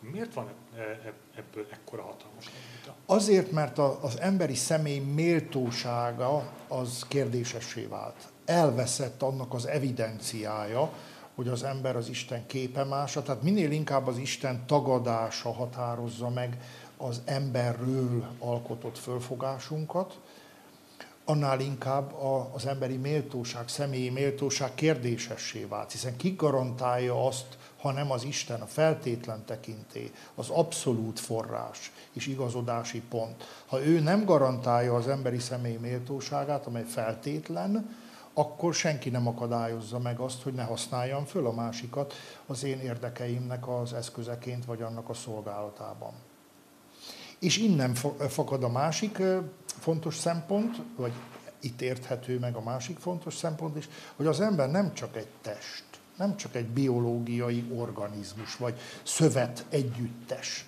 miért 0.00 0.34
van 0.34 0.48
e, 0.76 0.80
e, 0.80 1.12
ebből 1.36 1.66
ekkora 1.70 2.02
hatalmas 2.02 2.44
vita? 2.80 2.94
Azért, 3.06 3.50
mert 3.50 3.78
az 3.78 4.20
emberi 4.20 4.54
személy 4.54 4.98
méltósága 4.98 6.52
az 6.68 7.04
kérdésessé 7.08 7.84
vált. 7.84 8.16
Elveszett 8.44 9.22
annak 9.22 9.54
az 9.54 9.66
evidenciája, 9.66 10.92
hogy 11.34 11.48
az 11.48 11.62
ember 11.62 11.96
az 11.96 12.08
Isten 12.08 12.46
képe 12.46 12.84
mása, 12.84 13.22
tehát 13.22 13.42
minél 13.42 13.70
inkább 13.70 14.06
az 14.06 14.18
Isten 14.18 14.66
tagadása 14.66 15.52
határozza 15.52 16.28
meg 16.28 16.58
az 16.96 17.22
emberről 17.24 18.26
alkotott 18.38 18.98
fölfogásunkat, 18.98 20.20
annál 21.24 21.60
inkább 21.60 22.12
az 22.52 22.66
emberi 22.66 22.96
méltóság, 22.96 23.68
személyi 23.68 24.10
méltóság 24.10 24.74
kérdésessé 24.74 25.64
vált, 25.64 25.92
hiszen 25.92 26.16
ki 26.16 26.34
garantálja 26.36 27.26
azt, 27.26 27.56
hanem 27.76 28.10
az 28.10 28.24
Isten, 28.24 28.60
a 28.60 28.66
feltétlen 28.66 29.44
tekinté, 29.44 30.10
az 30.34 30.48
abszolút 30.48 31.20
forrás 31.20 31.92
és 32.12 32.26
igazodási 32.26 33.02
pont. 33.08 33.44
Ha 33.66 33.84
ő 33.84 34.00
nem 34.00 34.24
garantálja 34.24 34.94
az 34.94 35.08
emberi 35.08 35.38
személy 35.38 35.76
méltóságát, 35.76 36.66
amely 36.66 36.84
feltétlen, 36.84 37.96
akkor 38.34 38.74
senki 38.74 39.10
nem 39.10 39.26
akadályozza 39.26 39.98
meg 39.98 40.18
azt, 40.18 40.42
hogy 40.42 40.52
ne 40.52 40.62
használjam 40.62 41.24
föl 41.24 41.46
a 41.46 41.52
másikat 41.52 42.14
az 42.46 42.64
én 42.64 42.80
érdekeimnek 42.80 43.68
az 43.68 43.92
eszközeként, 43.92 44.64
vagy 44.64 44.82
annak 44.82 45.08
a 45.08 45.14
szolgálatában. 45.14 46.12
És 47.38 47.56
innen 47.56 47.94
fakad 48.28 48.64
a 48.64 48.68
másik 48.68 49.22
fontos 49.66 50.16
szempont, 50.16 50.76
vagy 50.96 51.12
itt 51.60 51.80
érthető 51.80 52.38
meg 52.38 52.54
a 52.54 52.62
másik 52.62 52.98
fontos 52.98 53.34
szempont 53.34 53.76
is, 53.76 53.88
hogy 54.16 54.26
az 54.26 54.40
ember 54.40 54.70
nem 54.70 54.94
csak 54.94 55.16
egy 55.16 55.28
test, 55.42 55.84
nem 56.16 56.36
csak 56.36 56.54
egy 56.54 56.66
biológiai 56.66 57.64
organizmus, 57.76 58.56
vagy 58.56 58.78
szövet 59.02 59.64
együttes, 59.68 60.66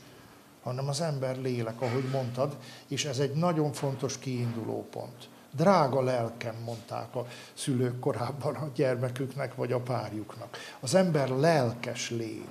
hanem 0.63 0.89
az 0.89 1.01
ember 1.01 1.37
lélek, 1.41 1.81
ahogy 1.81 2.09
mondtad, 2.13 2.57
és 2.89 3.05
ez 3.05 3.19
egy 3.19 3.35
nagyon 3.35 3.73
fontos 3.73 4.19
kiinduló 4.19 4.87
pont. 4.91 5.29
Drága 5.57 6.03
lelkem, 6.03 6.55
mondták 6.65 7.15
a 7.15 7.27
szülők 7.55 7.99
korábban 7.99 8.55
a 8.55 8.71
gyermeküknek 8.75 9.55
vagy 9.55 9.73
a 9.73 9.81
párjuknak. 9.81 10.57
Az 10.81 10.95
ember 10.95 11.29
lelkes 11.29 12.11
lény. 12.11 12.49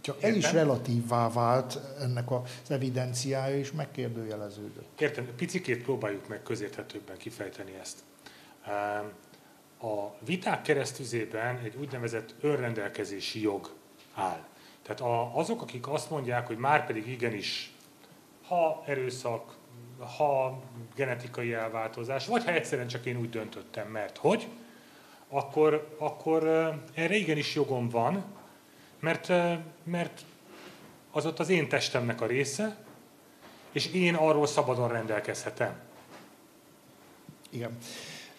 Csak 0.00 0.14
Értem. 0.16 0.30
el 0.30 0.36
is 0.36 0.52
relatívvá 0.52 1.28
vált 1.28 1.78
ennek 2.00 2.30
az 2.30 2.70
evidenciája, 2.70 3.56
és 3.56 3.72
megkérdőjeleződött. 3.72 5.00
Értem, 5.00 5.28
picikét 5.36 5.82
próbáljuk 5.82 6.28
meg 6.28 6.42
közérthetőbben 6.42 7.16
kifejteni 7.16 7.74
ezt. 7.80 7.98
A 9.80 10.24
viták 10.24 10.62
keresztüzében 10.62 11.58
egy 11.58 11.76
úgynevezett 11.76 12.34
önrendelkezési 12.40 13.40
jog 13.40 13.72
áll. 14.14 14.44
Tehát 14.82 15.30
azok, 15.34 15.62
akik 15.62 15.88
azt 15.88 16.10
mondják, 16.10 16.46
hogy 16.46 16.56
már 16.56 16.86
pedig 16.86 17.08
igenis, 17.08 17.74
ha 18.46 18.82
erőszak, 18.86 19.56
ha 19.98 20.62
genetikai 20.94 21.52
elváltozás, 21.52 22.26
vagy 22.26 22.44
ha 22.44 22.52
egyszerűen 22.52 22.88
csak 22.88 23.06
én 23.06 23.16
úgy 23.16 23.30
döntöttem, 23.30 23.88
mert 23.88 24.16
hogy, 24.16 24.48
akkor, 25.28 25.96
akkor 25.98 26.44
erre 26.94 27.14
igenis 27.16 27.54
jogom 27.54 27.88
van, 27.88 28.24
mert, 29.00 29.32
mert 29.84 30.24
az 31.10 31.26
ott 31.26 31.38
az 31.38 31.48
én 31.48 31.68
testemnek 31.68 32.20
a 32.20 32.26
része, 32.26 32.76
és 33.72 33.86
én 33.86 34.14
arról 34.14 34.46
szabadon 34.46 34.88
rendelkezhetem. 34.88 35.74
Igen. 37.50 37.78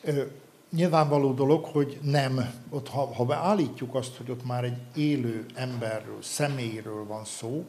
Ö, 0.02 0.24
nyilvánvaló 0.70 1.34
dolog, 1.34 1.66
hogy 1.66 2.00
nem, 2.02 2.54
ott, 2.70 2.90
ha, 2.90 3.14
ha 3.14 3.26
beállítjuk 3.26 3.96
azt, 3.96 4.16
hogy 4.18 4.32
ott 4.32 4.46
már 4.46 4.64
egy 4.64 4.78
élő 4.96 5.46
emberről, 5.54 6.22
személyről 6.22 7.06
van 7.06 7.26
szó, 7.26 7.66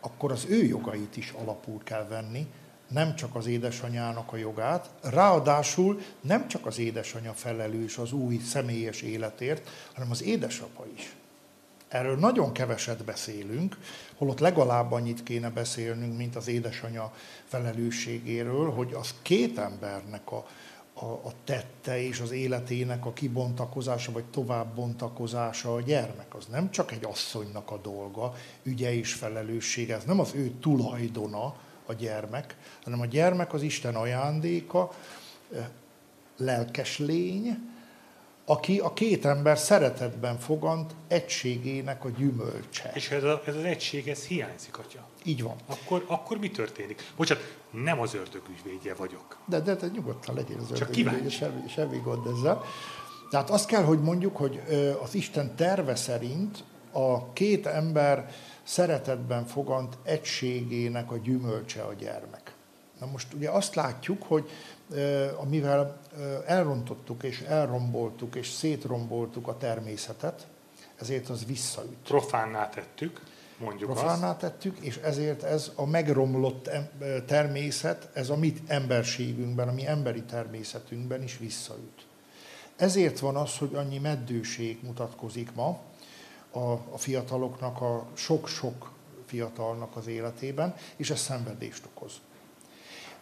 akkor 0.00 0.32
az 0.32 0.46
ő 0.48 0.64
jogait 0.64 1.16
is 1.16 1.30
alapul 1.30 1.80
kell 1.84 2.06
venni, 2.08 2.46
nem 2.90 3.16
csak 3.16 3.34
az 3.34 3.46
édesanyának 3.46 4.32
a 4.32 4.36
jogát, 4.36 4.90
ráadásul 5.02 6.00
nem 6.20 6.48
csak 6.48 6.66
az 6.66 6.78
édesanya 6.78 7.32
felelős 7.32 7.98
az 7.98 8.12
új 8.12 8.36
személyes 8.36 9.02
életért, 9.02 9.68
hanem 9.94 10.10
az 10.10 10.22
édesapa 10.22 10.84
is. 10.94 11.14
Erről 11.88 12.16
nagyon 12.16 12.52
keveset 12.52 13.04
beszélünk, 13.04 13.78
holott 14.16 14.38
legalább 14.38 14.92
annyit 14.92 15.22
kéne 15.22 15.50
beszélnünk, 15.50 16.16
mint 16.16 16.36
az 16.36 16.48
édesanya 16.48 17.12
felelősségéről, 17.44 18.70
hogy 18.70 18.92
az 18.92 19.14
két 19.22 19.58
embernek 19.58 20.32
a, 20.32 20.46
a, 20.94 21.04
a 21.04 21.32
tette 21.44 22.02
és 22.02 22.20
az 22.20 22.30
életének 22.30 23.06
a 23.06 23.12
kibontakozása, 23.12 24.12
vagy 24.12 24.24
tovább 24.24 24.74
bontakozása 24.74 25.74
a 25.74 25.80
gyermek. 25.80 26.34
Az 26.34 26.46
nem 26.46 26.70
csak 26.70 26.92
egy 26.92 27.04
asszonynak 27.04 27.70
a 27.70 27.78
dolga, 27.78 28.34
ügye 28.62 28.92
és 28.94 29.12
felelőssége, 29.12 29.94
ez 29.94 30.04
nem 30.04 30.20
az 30.20 30.34
ő 30.34 30.50
tulajdona 30.60 31.54
a 31.90 31.94
gyermek, 31.94 32.56
hanem 32.84 33.00
a 33.00 33.06
gyermek 33.06 33.52
az 33.52 33.62
Isten 33.62 33.94
ajándéka, 33.94 34.92
lelkes 36.36 36.98
lény, 36.98 37.58
aki 38.44 38.78
a 38.78 38.92
két 38.92 39.24
ember 39.24 39.58
szeretetben 39.58 40.38
fogant 40.38 40.94
egységének 41.08 42.04
a 42.04 42.08
gyümölcse. 42.08 42.90
És 42.94 43.10
ez, 43.10 43.22
a, 43.24 43.42
ez 43.46 43.56
az 43.56 43.64
egység, 43.64 44.08
ez 44.08 44.24
hiányzik, 44.24 44.78
atya. 44.78 45.06
Így 45.24 45.42
van. 45.42 45.56
Akkor, 45.66 46.04
akkor 46.06 46.38
mi 46.38 46.50
történik? 46.50 47.12
Bocsát, 47.16 47.56
nem 47.70 48.00
az 48.00 48.14
ördög 48.14 48.42
ügyvédje 48.50 48.94
vagyok. 48.94 49.38
De, 49.44 49.60
de, 49.60 49.74
de 49.74 49.86
nyugodtan 49.86 50.34
legyél 50.34 50.58
az 50.58 50.70
ördög 50.70 50.96
ügyvédje, 50.96 51.30
semmi, 51.30 51.68
semmi 51.68 51.98
gond 51.98 52.26
ezzel. 52.26 52.62
Tehát 53.30 53.50
azt 53.50 53.66
kell, 53.66 53.82
hogy 53.82 54.00
mondjuk, 54.00 54.36
hogy 54.36 54.60
az 55.02 55.14
Isten 55.14 55.54
terve 55.56 55.96
szerint 55.96 56.64
a 56.92 57.32
két 57.32 57.66
ember 57.66 58.30
szeretetben 58.62 59.46
fogant 59.46 59.98
egységének 60.02 61.10
a 61.10 61.16
gyümölcse 61.16 61.82
a 61.82 61.92
gyermek. 61.92 62.54
Na 63.00 63.06
most 63.06 63.32
ugye 63.34 63.50
azt 63.50 63.74
látjuk, 63.74 64.22
hogy 64.22 64.50
amivel 65.36 66.00
elrontottuk 66.46 67.22
és 67.22 67.40
elromboltuk 67.40 68.34
és 68.34 68.48
szétromboltuk 68.48 69.48
a 69.48 69.56
természetet, 69.56 70.46
ezért 71.00 71.28
az 71.28 71.44
visszaüt. 71.46 71.96
Profánná 72.04 72.68
tettük, 72.68 73.20
mondjuk 73.58 73.90
Profánná 73.90 74.30
azt. 74.30 74.38
tettük, 74.38 74.78
és 74.78 74.96
ezért 74.96 75.42
ez 75.42 75.72
a 75.74 75.86
megromlott 75.86 76.70
természet, 77.26 78.08
ez 78.12 78.30
a 78.30 78.36
mi 78.36 78.54
emberségünkben, 78.66 79.68
a 79.68 79.72
mi 79.72 79.86
emberi 79.86 80.22
természetünkben 80.22 81.22
is 81.22 81.38
visszaüt. 81.38 82.06
Ezért 82.76 83.18
van 83.18 83.36
az, 83.36 83.58
hogy 83.58 83.74
annyi 83.74 83.98
meddőség 83.98 84.78
mutatkozik 84.82 85.54
ma 85.54 85.80
a, 86.50 86.70
a 86.70 86.96
fiataloknak, 86.96 87.80
a 87.80 88.06
sok-sok 88.14 88.92
fiatalnak 89.26 89.96
az 89.96 90.06
életében, 90.06 90.74
és 90.96 91.10
ez 91.10 91.20
szenvedést 91.20 91.88
okoz. 91.94 92.12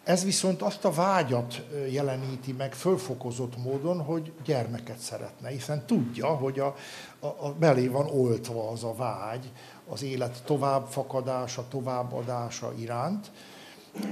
Ez 0.03 0.23
viszont 0.23 0.61
azt 0.61 0.85
a 0.85 0.91
vágyat 0.91 1.61
jeleníti 1.89 2.51
meg 2.51 2.73
fölfokozott 2.73 3.57
módon, 3.57 4.01
hogy 4.01 4.33
gyermeket 4.45 4.97
szeretne, 4.97 5.49
hiszen 5.49 5.85
tudja, 5.85 6.27
hogy 6.27 6.59
a, 6.59 6.75
a, 7.19 7.27
a 7.27 7.53
belé 7.59 7.87
van 7.87 8.05
oltva 8.05 8.69
az 8.69 8.83
a 8.83 8.93
vágy, 8.93 9.51
az 9.89 10.03
élet 10.03 10.43
továbbfakadása, 10.43 11.67
továbbadása 11.67 12.73
iránt. 12.77 13.31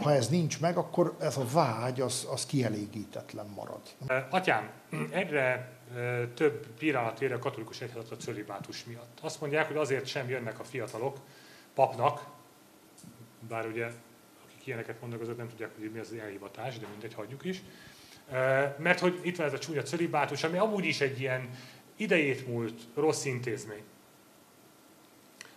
Ha 0.02 0.14
ez 0.14 0.30
nincs 0.30 0.60
meg, 0.60 0.78
akkor 0.78 1.16
ez 1.20 1.38
a 1.38 1.46
vágy 1.54 2.02
az, 2.02 2.28
az 2.32 2.46
kielégítetlen 2.46 3.46
marad. 3.56 3.82
Atyám, 4.30 4.70
egyre 5.10 5.72
több 6.34 6.68
bírálat 6.80 7.22
ér 7.22 7.34
a 7.34 7.40
katolikus 7.40 7.82
egyházat 7.82 8.12
a 8.12 8.18
cölibátus 8.18 8.84
miatt. 8.84 9.20
Azt 9.22 9.42
mondják, 9.42 9.68
hogy 9.68 9.76
azért 9.78 10.06
sem 10.06 10.30
jönnek 10.30 10.60
a 10.60 10.64
fiatalok 10.64 11.18
papnak, 11.74 12.26
bár 13.48 13.66
ugye 13.66 13.88
ilyeneket 14.64 15.02
mondok, 15.02 15.22
azok 15.22 15.38
nem 15.38 15.50
tudják, 15.50 15.70
hogy 15.80 15.92
mi 15.92 16.00
az 16.00 16.14
elhivatás, 16.14 16.80
de 16.80 16.88
mindegy, 16.88 17.14
hagyjuk 17.14 17.46
is. 17.46 17.62
Mert 18.78 19.00
hogy 19.00 19.20
itt 19.24 19.36
van 19.36 19.48
ez 19.48 19.54
a 19.54 19.60
csúnya 19.60 19.82
cölibátus, 19.82 20.44
ami 20.44 20.58
amúgy 20.58 20.86
is 20.86 21.02
egy 21.02 21.20
ilyen 21.20 21.50
idejét 21.96 22.48
múlt 22.48 22.82
rossz 22.96 23.26
intézmény. 23.26 23.84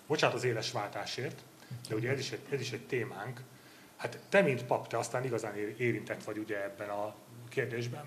Bocsánat 0.07 0.37
az 0.37 0.45
éles 0.45 0.73
váltásért, 0.73 1.43
de 1.89 1.95
ugye 1.95 2.11
ez 2.11 2.19
is, 2.19 2.33
egy, 2.33 2.41
ez 2.51 2.61
is 2.61 2.73
egy 2.73 2.87
témánk. 2.87 3.41
Hát 4.01 4.19
te, 4.29 4.41
mint 4.41 4.65
pap, 4.65 4.89
te 4.89 4.99
aztán 4.99 5.25
igazán 5.25 5.57
érintett 5.77 6.25
vagy 6.25 6.39
ugye 6.39 6.63
ebben 6.63 6.89
a 6.89 7.15
kérdésben. 7.49 8.05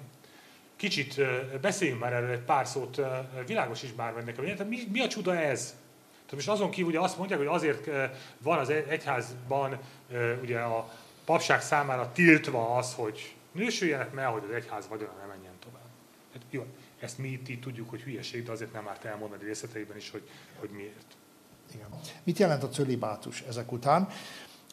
Kicsit 0.75 1.21
beszéljünk 1.61 1.99
már 1.99 2.13
erről 2.13 2.31
egy 2.31 2.39
pár 2.39 2.67
szót, 2.67 3.01
világos 3.47 3.83
is 3.83 3.93
már 3.95 4.13
nekem, 4.13 4.67
mi, 4.67 4.77
mi 4.91 4.99
a 4.99 5.07
csuda 5.07 5.35
ez? 5.35 5.75
Tehát 6.11 6.31
most 6.31 6.49
azon 6.49 6.69
kívül 6.69 6.89
ugye 6.89 6.99
azt 6.99 7.17
mondják, 7.17 7.39
hogy 7.39 7.47
azért 7.47 7.89
van 8.37 8.59
az 8.59 8.69
egyházban 8.69 9.79
ugye 10.41 10.59
a 10.59 10.91
papság 11.25 11.61
számára 11.61 12.11
tiltva 12.11 12.75
az, 12.75 12.93
hogy 12.93 13.35
nősüljenek, 13.51 14.13
mert 14.13 14.31
hogy 14.31 14.43
az 14.49 14.55
egyház 14.55 14.87
vagyona 14.87 15.13
nem 15.19 15.27
menjen 15.27 15.53
tovább. 15.59 15.87
Hát 16.33 16.41
jó, 16.49 16.65
ezt 16.99 17.17
mi 17.17 17.27
itt 17.27 17.49
így 17.49 17.59
tudjuk, 17.59 17.89
hogy 17.89 18.01
hülyeség, 18.01 18.43
de 18.43 18.51
azért 18.51 18.73
nem 18.73 18.87
árt 18.87 19.05
elmondani 19.05 19.43
részleteiben 19.43 19.97
is, 19.97 20.09
hogy, 20.09 20.29
hogy 20.59 20.69
miért. 20.69 21.15
Igen. 21.73 21.87
Mit 22.23 22.37
jelent 22.37 22.63
a 22.63 22.69
cölibátus 22.69 23.41
ezek 23.41 23.71
után? 23.71 24.09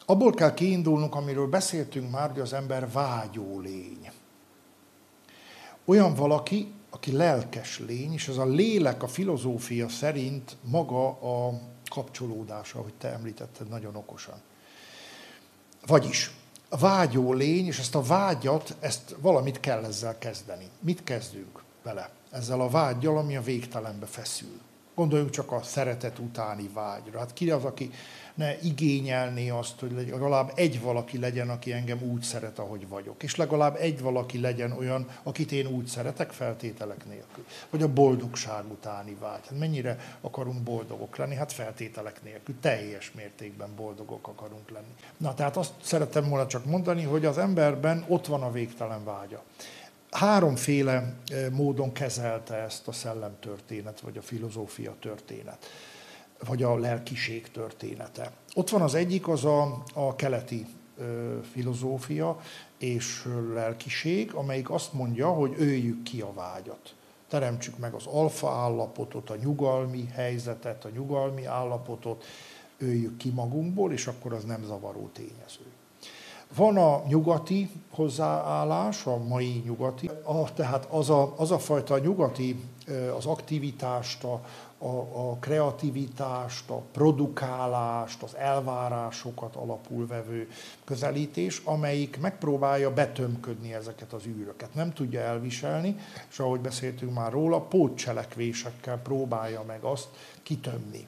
Abból 0.05 0.33
kell 0.33 0.53
kiindulnunk, 0.53 1.15
amiről 1.15 1.47
beszéltünk 1.47 2.11
már, 2.11 2.29
hogy 2.29 2.39
az 2.39 2.53
ember 2.53 2.91
vágyó 2.91 3.59
lény. 3.59 4.11
Olyan 5.85 6.13
valaki, 6.13 6.73
aki 6.89 7.11
lelkes 7.11 7.79
lény, 7.79 8.13
és 8.13 8.27
az 8.27 8.37
a 8.37 8.45
lélek 8.45 9.03
a 9.03 9.07
filozófia 9.07 9.89
szerint 9.89 10.57
maga 10.63 11.07
a 11.07 11.59
kapcsolódása, 11.89 12.79
ahogy 12.79 12.93
te 12.93 13.07
említetted 13.07 13.69
nagyon 13.69 13.95
okosan. 13.95 14.41
Vagyis 15.85 16.31
vágyó 16.69 17.33
lény, 17.33 17.67
és 17.67 17.79
ezt 17.79 17.95
a 17.95 18.01
vágyat, 18.01 18.75
ezt 18.79 19.15
valamit 19.21 19.59
kell 19.59 19.83
ezzel 19.83 20.17
kezdeni. 20.17 20.69
Mit 20.79 21.03
kezdünk 21.03 21.63
vele? 21.83 22.09
Ezzel 22.31 22.61
a 22.61 22.69
vágyjal, 22.69 23.17
ami 23.17 23.35
a 23.35 23.41
végtelenbe 23.41 24.05
feszül. 24.05 24.59
Gondoljunk 24.95 25.31
csak 25.31 25.51
a 25.51 25.61
szeretet 25.63 26.19
utáni 26.19 26.69
vágyra. 26.73 27.19
Hát 27.19 27.33
ki 27.33 27.51
az, 27.51 27.63
aki 27.63 27.91
ne 28.35 28.59
igényelné 28.59 29.49
azt, 29.49 29.79
hogy 29.79 29.91
legalább 29.91 30.51
egy 30.55 30.81
valaki 30.81 31.19
legyen, 31.19 31.49
aki 31.49 31.73
engem 31.73 32.01
úgy 32.01 32.21
szeret, 32.21 32.59
ahogy 32.59 32.87
vagyok. 32.87 33.23
És 33.23 33.35
legalább 33.35 33.75
egy 33.79 34.01
valaki 34.01 34.39
legyen 34.39 34.71
olyan, 34.71 35.07
akit 35.23 35.51
én 35.51 35.67
úgy 35.67 35.85
szeretek, 35.85 36.31
feltételek 36.31 37.05
nélkül. 37.05 37.45
Vagy 37.69 37.81
a 37.81 37.93
boldogság 37.93 38.71
utáni 38.71 39.17
vágy. 39.19 39.47
Hát 39.49 39.59
mennyire 39.59 39.97
akarunk 40.21 40.61
boldogok 40.61 41.17
lenni? 41.17 41.35
Hát 41.35 41.51
feltételek 41.51 42.23
nélkül. 42.23 42.55
Teljes 42.59 43.11
mértékben 43.15 43.69
boldogok 43.75 44.27
akarunk 44.27 44.69
lenni. 44.69 44.95
Na, 45.17 45.33
tehát 45.33 45.57
azt 45.57 45.73
szerettem 45.81 46.29
volna 46.29 46.47
csak 46.47 46.65
mondani, 46.65 47.03
hogy 47.03 47.25
az 47.25 47.37
emberben 47.37 48.05
ott 48.07 48.25
van 48.25 48.41
a 48.41 48.51
végtelen 48.51 49.03
vágya 49.03 49.43
háromféle 50.11 51.13
módon 51.51 51.91
kezelte 51.91 52.55
ezt 52.55 52.87
a 52.87 52.91
szellemtörténet, 52.91 53.99
vagy 53.99 54.17
a 54.17 54.21
filozófia 54.21 54.95
történet, 54.99 55.65
vagy 56.45 56.63
a 56.63 56.77
lelkiség 56.77 57.51
története. 57.51 58.31
Ott 58.53 58.69
van 58.69 58.81
az 58.81 58.95
egyik, 58.95 59.27
az 59.27 59.45
a, 59.45 59.83
a 59.93 60.15
keleti 60.15 60.65
filozófia 61.51 62.39
és 62.77 63.27
lelkiség, 63.53 64.33
amelyik 64.33 64.69
azt 64.69 64.93
mondja, 64.93 65.27
hogy 65.27 65.55
öljük 65.57 66.03
ki 66.03 66.21
a 66.21 66.33
vágyat. 66.33 66.95
Teremtsük 67.27 67.77
meg 67.77 67.93
az 67.93 68.05
alfa 68.05 68.49
állapotot, 68.49 69.29
a 69.29 69.35
nyugalmi 69.35 70.07
helyzetet, 70.13 70.85
a 70.85 70.89
nyugalmi 70.89 71.45
állapotot, 71.45 72.23
öljük 72.77 73.17
ki 73.17 73.29
magunkból, 73.29 73.91
és 73.91 74.07
akkor 74.07 74.33
az 74.33 74.43
nem 74.43 74.63
zavaró 74.63 75.09
tényező. 75.13 75.65
Van 76.55 76.77
a 76.77 77.03
nyugati 77.07 77.69
hozzáállás, 77.89 79.05
a 79.05 79.17
mai 79.17 79.61
nyugati, 79.65 80.09
a, 80.23 80.53
tehát 80.53 80.85
az 80.89 81.09
a, 81.09 81.33
az 81.37 81.51
a 81.51 81.59
fajta 81.59 81.99
nyugati, 81.99 82.59
az 83.17 83.25
aktivitást, 83.25 84.23
a, 84.23 84.41
a, 84.77 85.29
a 85.29 85.37
kreativitást, 85.39 86.69
a 86.69 86.81
produkálást, 86.91 88.23
az 88.23 88.35
elvárásokat 88.35 89.55
alapul 89.55 90.07
vevő 90.07 90.49
közelítés, 90.83 91.61
amelyik 91.65 92.19
megpróbálja 92.19 92.93
betömködni 92.93 93.73
ezeket 93.73 94.13
az 94.13 94.25
űröket. 94.25 94.73
Nem 94.73 94.93
tudja 94.93 95.19
elviselni, 95.19 95.95
és 96.29 96.39
ahogy 96.39 96.59
beszéltünk 96.59 97.13
már 97.13 97.31
róla, 97.31 97.59
pótcselekvésekkel 97.59 98.97
próbálja 98.97 99.63
meg 99.67 99.83
azt 99.83 100.07
kitömni. 100.43 101.07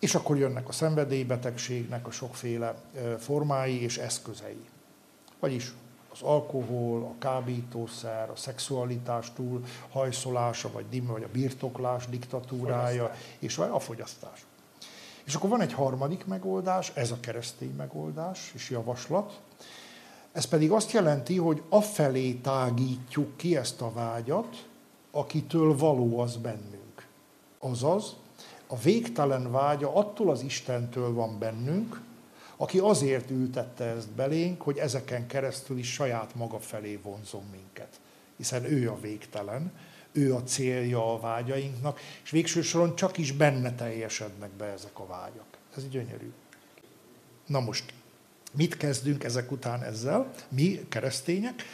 És 0.00 0.14
akkor 0.14 0.38
jönnek 0.38 0.68
a 0.68 0.72
szenvedélybetegségnek 0.72 2.06
a 2.06 2.10
sokféle 2.10 2.74
formái 3.18 3.82
és 3.82 3.98
eszközei. 3.98 4.64
Vagyis 5.40 5.74
az 6.12 6.22
alkohol, 6.22 7.02
a 7.02 7.18
kábítószer, 7.18 8.30
a 8.30 8.36
szexualitás 8.36 9.32
túl 9.32 9.64
hajszolása, 9.90 10.70
vagy 10.72 10.84
dim, 10.90 11.06
vagy 11.06 11.22
a 11.22 11.28
birtoklás 11.32 12.06
diktatúrája, 12.06 13.02
fogyasztás. 13.02 13.36
és 13.38 13.58
a 13.58 13.78
fogyasztás. 13.78 14.44
És 15.24 15.34
akkor 15.34 15.48
van 15.48 15.60
egy 15.60 15.72
harmadik 15.72 16.26
megoldás, 16.26 16.92
ez 16.94 17.10
a 17.10 17.20
keresztény 17.20 17.74
megoldás 17.76 18.50
és 18.54 18.70
javaslat. 18.70 19.40
Ez 20.32 20.44
pedig 20.44 20.70
azt 20.70 20.92
jelenti, 20.92 21.36
hogy 21.36 21.62
afelé 21.68 22.32
tágítjuk 22.32 23.36
ki 23.36 23.56
ezt 23.56 23.80
a 23.80 23.92
vágyat, 23.92 24.68
akitől 25.10 25.76
való 25.76 26.18
az 26.18 26.36
bennünk. 26.36 27.06
Azaz, 27.58 28.16
a 28.72 28.78
végtelen 28.78 29.50
vágya 29.50 29.94
attól 29.94 30.30
az 30.30 30.42
Istentől 30.42 31.12
van 31.12 31.38
bennünk, 31.38 32.00
aki 32.56 32.78
azért 32.78 33.30
ültette 33.30 33.84
ezt 33.84 34.10
belénk, 34.10 34.62
hogy 34.62 34.78
ezeken 34.78 35.26
keresztül 35.26 35.78
is 35.78 35.92
saját 35.92 36.34
maga 36.34 36.58
felé 36.58 36.98
vonzon 37.02 37.44
minket. 37.52 38.00
Hiszen 38.36 38.64
ő 38.64 38.90
a 38.90 39.00
végtelen, 39.00 39.72
ő 40.12 40.34
a 40.34 40.42
célja 40.42 41.12
a 41.12 41.20
vágyainknak, 41.20 42.00
és 42.22 42.30
végső 42.30 42.62
soron 42.62 42.96
csak 42.96 43.18
is 43.18 43.32
benne 43.32 43.74
teljesednek 43.74 44.50
be 44.50 44.64
ezek 44.64 44.98
a 44.98 45.06
vágyak. 45.06 45.46
Ez 45.76 45.88
gyönyörű. 45.88 46.32
Na 47.46 47.60
most, 47.60 47.92
mit 48.52 48.76
kezdünk 48.76 49.24
ezek 49.24 49.50
után 49.50 49.82
ezzel? 49.82 50.30
Mi, 50.48 50.86
keresztények? 50.88 51.64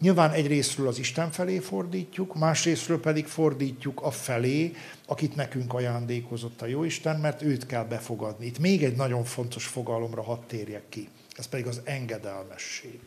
Nyilván 0.00 0.30
egy 0.30 0.46
részről 0.46 0.88
az 0.88 0.98
Isten 0.98 1.30
felé 1.30 1.58
fordítjuk, 1.58 2.34
másrésztről 2.34 3.00
pedig 3.00 3.26
fordítjuk 3.26 4.02
a 4.02 4.10
felé, 4.10 4.72
akit 5.06 5.34
nekünk 5.34 5.74
ajándékozott 5.74 6.62
a 6.62 6.66
Jóisten, 6.66 7.20
mert 7.20 7.42
őt 7.42 7.66
kell 7.66 7.84
befogadni. 7.84 8.46
Itt 8.46 8.58
még 8.58 8.84
egy 8.84 8.96
nagyon 8.96 9.24
fontos 9.24 9.66
fogalomra 9.66 10.22
hadd 10.22 10.40
térjek 10.46 10.88
ki, 10.88 11.08
ez 11.36 11.46
pedig 11.46 11.66
az 11.66 11.80
engedelmesség. 11.84 13.00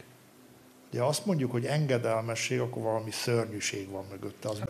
De 0.92 1.04
azt 1.04 1.26
mondjuk, 1.26 1.52
hogy 1.52 1.66
engedelmesség, 1.66 2.60
akkor 2.60 2.84
valami 2.84 3.12
szörnyűség 3.12 3.90
van 3.90 4.06
mögötte. 4.12 4.50
Az. 4.50 4.62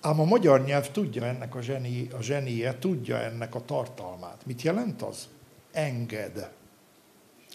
Ám 0.00 0.20
a 0.20 0.24
magyar 0.24 0.64
nyelv 0.64 0.90
tudja 0.90 1.24
ennek 1.24 1.54
a, 1.54 1.62
zseni, 1.62 2.08
a 2.18 2.22
zsenie, 2.22 2.78
tudja 2.78 3.20
ennek 3.20 3.54
a 3.54 3.64
tartalmát. 3.64 4.46
Mit 4.46 4.62
jelent 4.62 5.02
az? 5.02 5.28
Enged 5.72 6.50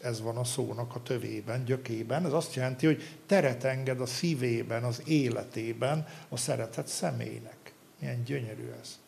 ez 0.01 0.21
van 0.21 0.37
a 0.37 0.43
szónak 0.43 0.95
a 0.95 1.01
tövében, 1.03 1.65
gyökében. 1.65 2.25
Ez 2.25 2.33
azt 2.33 2.53
jelenti, 2.53 2.85
hogy 2.85 3.17
teret 3.25 3.63
enged 3.63 4.01
a 4.01 4.05
szívében, 4.05 4.83
az 4.83 5.01
életében 5.05 6.07
a 6.29 6.37
szeretett 6.37 6.87
személynek. 6.87 7.73
Milyen 7.99 8.23
gyönyörű 8.23 8.69
ez. 8.81 8.99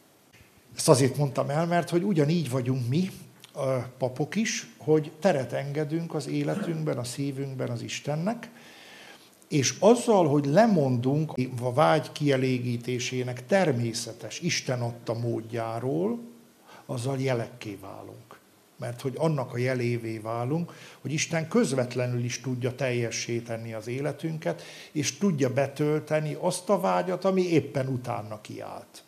Ezt 0.75 0.89
azért 0.89 1.17
mondtam 1.17 1.49
el, 1.49 1.65
mert 1.65 1.89
hogy 1.89 2.03
ugyanígy 2.03 2.49
vagyunk 2.49 2.87
mi, 2.87 3.11
a 3.53 3.77
papok 3.97 4.35
is, 4.35 4.67
hogy 4.77 5.11
teret 5.19 5.53
engedünk 5.53 6.13
az 6.13 6.27
életünkben, 6.27 6.97
a 6.97 7.03
szívünkben 7.03 7.69
az 7.69 7.81
Istennek, 7.81 8.49
és 9.47 9.75
azzal, 9.79 10.27
hogy 10.27 10.45
lemondunk 10.45 11.33
a 11.61 11.73
vágy 11.73 12.11
kielégítésének 12.11 13.45
természetes, 13.45 14.39
Isten 14.39 14.81
adta 14.81 15.13
módjáról, 15.13 16.19
azzal 16.85 17.19
jelekké 17.19 17.77
válunk 17.81 18.40
mert 18.81 19.01
hogy 19.01 19.13
annak 19.17 19.53
a 19.53 19.57
jelévé 19.57 20.17
válunk, 20.17 20.73
hogy 21.01 21.11
Isten 21.11 21.47
közvetlenül 21.47 22.23
is 22.23 22.41
tudja 22.41 22.75
teljessé 22.75 23.39
tenni 23.39 23.73
az 23.73 23.87
életünket, 23.87 24.61
és 24.91 25.17
tudja 25.17 25.53
betölteni 25.53 26.37
azt 26.39 26.69
a 26.69 26.79
vágyat, 26.79 27.25
ami 27.25 27.41
éppen 27.41 27.87
utána 27.87 28.41
kiállt. 28.41 29.03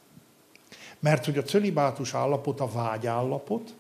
Mert 0.99 1.25
hogy 1.25 1.37
a 1.37 1.43
cölibátus 1.43 2.13
állapot 2.13 2.59
a 2.59 2.71
vágyállapot, 2.71 3.73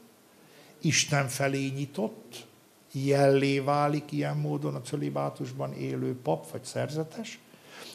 Isten 0.81 1.27
felé 1.27 1.67
nyitott, 1.67 2.45
jellé 2.91 3.59
válik 3.59 4.11
ilyen 4.11 4.37
módon 4.37 4.75
a 4.75 4.81
cölibátusban 4.81 5.73
élő 5.73 6.15
pap 6.23 6.51
vagy 6.51 6.63
szerzetes, 6.63 7.39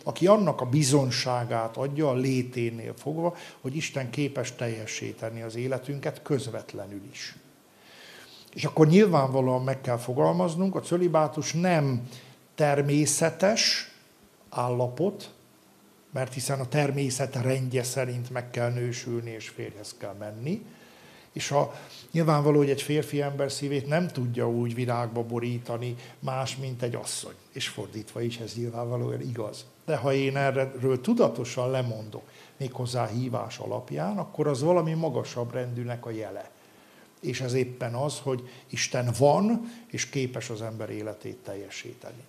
aki 0.03 0.27
annak 0.27 0.61
a 0.61 0.67
bizonságát 0.67 1.77
adja 1.77 2.09
a 2.09 2.15
léténél 2.15 2.95
fogva, 2.97 3.37
hogy 3.61 3.77
Isten 3.77 4.11
képes 4.11 4.55
teljesíteni 4.55 5.43
az 5.43 5.57
életünket 5.57 6.23
közvetlenül 6.23 7.03
is. 7.13 7.37
És 8.55 8.65
akkor 8.65 8.87
nyilvánvalóan 8.87 9.63
meg 9.63 9.81
kell 9.81 9.97
fogalmaznunk, 9.97 10.75
a 10.75 10.81
cölibátus 10.81 11.53
nem 11.53 12.09
természetes 12.55 13.93
állapot, 14.49 15.31
mert 16.13 16.35
hiszen 16.35 16.61
a 16.61 16.69
természet 16.69 17.37
rendje 17.37 17.83
szerint 17.83 18.31
meg 18.31 18.51
kell 18.51 18.73
nősülni 18.73 19.31
és 19.31 19.49
férjhez 19.49 19.95
kell 19.99 20.15
menni, 20.19 20.65
és 21.33 21.49
ha 21.49 21.75
nyilvánvaló, 22.11 22.59
hogy 22.59 22.71
egy 22.71 22.83
férfi 22.83 23.23
ember 23.23 23.53
szívét 23.53 23.87
nem 23.87 24.09
tudja 24.09 24.51
úgy 24.51 24.75
virágba 24.75 25.23
borítani 25.23 25.97
más, 26.19 26.57
mint 26.57 26.83
egy 26.83 26.95
asszony. 26.95 27.35
És 27.53 27.69
fordítva 27.69 28.21
is 28.21 28.39
ez 28.39 28.55
nyilvánvalóan 28.55 29.21
igaz. 29.21 29.67
De 29.85 29.97
ha 29.97 30.13
én 30.13 30.37
erről 30.37 31.01
tudatosan 31.01 31.71
lemondok, 31.71 32.23
méghozzá 32.57 33.07
hívás 33.07 33.59
alapján, 33.59 34.19
akkor 34.19 34.47
az 34.47 34.63
valami 34.63 34.93
magasabb 34.93 35.53
rendűnek 35.53 36.07
a 36.07 36.11
jele 36.11 36.51
és 37.20 37.40
ez 37.40 37.52
éppen 37.52 37.94
az, 37.94 38.18
hogy 38.18 38.48
Isten 38.66 39.11
van, 39.18 39.72
és 39.87 40.09
képes 40.09 40.50
az 40.50 40.62
ember 40.62 40.90
életét 40.90 41.37
teljesíteni. 41.37 42.22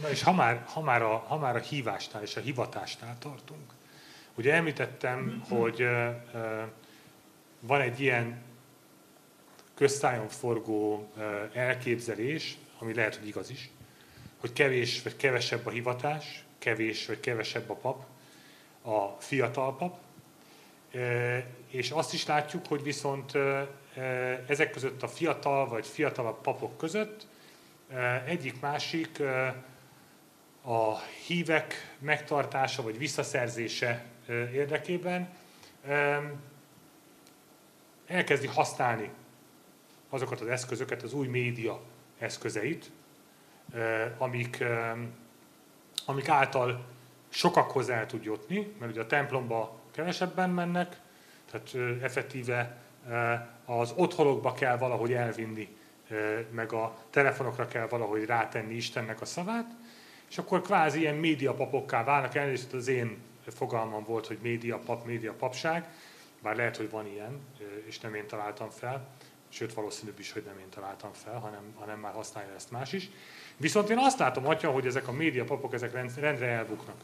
Na 0.00 0.10
és 0.10 0.22
ha 0.22 0.32
már, 0.32 0.64
ha 0.66 0.80
már, 0.80 1.02
a, 1.02 1.16
ha 1.16 1.38
már 1.38 1.56
a 1.56 1.60
hívásnál 1.60 2.22
és 2.22 2.36
a 2.36 2.40
hivatásnál 2.40 3.16
tartunk, 3.18 3.72
ugye 4.34 4.52
említettem, 4.52 5.44
hogy 5.48 5.82
uh, 5.82 6.08
uh, 6.34 6.62
van 7.60 7.80
egy 7.80 8.00
ilyen 8.00 8.42
köztájon 9.74 10.28
forgó 10.28 11.08
uh, 11.16 11.24
elképzelés, 11.52 12.56
ami 12.78 12.94
lehet, 12.94 13.16
hogy 13.16 13.26
igaz 13.26 13.50
is, 13.50 13.70
hogy 14.36 14.52
kevés 14.52 15.02
vagy 15.02 15.16
kevesebb 15.16 15.66
a 15.66 15.70
hivatás, 15.70 16.44
kevés 16.58 17.06
vagy 17.06 17.20
kevesebb 17.20 17.70
a 17.70 17.74
pap, 17.74 18.04
a 18.82 19.16
fiatal 19.18 19.76
pap, 19.76 19.98
és 21.68 21.90
azt 21.90 22.12
is 22.12 22.26
látjuk, 22.26 22.66
hogy 22.66 22.82
viszont 22.82 23.32
ezek 24.46 24.70
között 24.70 25.02
a 25.02 25.08
fiatal 25.08 25.68
vagy 25.68 25.86
fiatalabb 25.86 26.40
papok 26.40 26.76
között. 26.76 27.26
Egyik-másik 28.26 29.22
a 30.62 30.98
hívek 31.26 31.96
megtartása 31.98 32.82
vagy 32.82 32.98
visszaszerzése 32.98 34.04
érdekében 34.52 35.28
elkezdi 38.06 38.46
használni 38.46 39.10
azokat 40.08 40.40
az 40.40 40.46
eszközöket, 40.46 41.02
az 41.02 41.12
új 41.12 41.26
média 41.26 41.80
eszközeit, 42.18 42.90
amik, 44.18 44.64
amik 46.06 46.28
által 46.28 46.84
sokakhoz 47.28 47.88
el 47.88 48.06
tud 48.06 48.24
jutni, 48.24 48.74
mert 48.78 48.92
ugye 48.92 49.00
a 49.00 49.06
templomba 49.06 49.80
kevesebben 49.90 50.50
mennek, 50.50 50.96
Tehát 51.50 52.02
effektíve 52.02 52.83
az 53.64 53.92
otthonokba 53.96 54.52
kell 54.52 54.76
valahogy 54.76 55.12
elvinni, 55.12 55.76
meg 56.50 56.72
a 56.72 56.96
telefonokra 57.10 57.68
kell 57.68 57.86
valahogy 57.86 58.24
rátenni 58.24 58.74
Istennek 58.74 59.20
a 59.20 59.24
szavát, 59.24 59.70
és 60.30 60.38
akkor 60.38 60.62
kvázi 60.62 61.00
ilyen 61.00 61.14
médiapapokká 61.14 62.04
válnak. 62.04 62.34
Elnézést 62.34 62.72
az 62.72 62.88
én 62.88 63.18
fogalmam 63.46 64.04
volt, 64.04 64.26
hogy 64.26 64.38
médiapap, 64.42 65.04
médiapapság, 65.04 65.88
bár 66.42 66.56
lehet, 66.56 66.76
hogy 66.76 66.90
van 66.90 67.06
ilyen, 67.06 67.40
és 67.84 68.00
nem 68.00 68.14
én 68.14 68.26
találtam 68.26 68.70
fel, 68.70 69.06
sőt 69.48 69.74
valószínűbb 69.74 70.18
is, 70.18 70.32
hogy 70.32 70.42
nem 70.46 70.58
én 70.58 70.68
találtam 70.68 71.12
fel, 71.12 71.38
hanem, 71.38 71.62
hanem 71.78 71.98
már 71.98 72.12
használja 72.12 72.54
ezt 72.54 72.70
más 72.70 72.92
is. 72.92 73.10
Viszont 73.56 73.90
én 73.90 73.98
azt 73.98 74.18
látom, 74.18 74.46
atya, 74.46 74.70
hogy 74.70 74.86
ezek 74.86 75.08
a 75.08 75.12
médiapapok 75.12 75.74
ezek 75.74 75.92
rendre 76.20 76.46
elbuknak. 76.46 76.96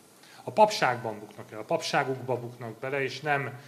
A 0.44 0.50
papságban 0.50 1.18
buknak 1.18 1.52
el, 1.52 1.58
a 1.58 1.64
papságukba 1.64 2.40
buknak 2.40 2.78
bele, 2.78 3.02
és 3.02 3.20
nem 3.20 3.60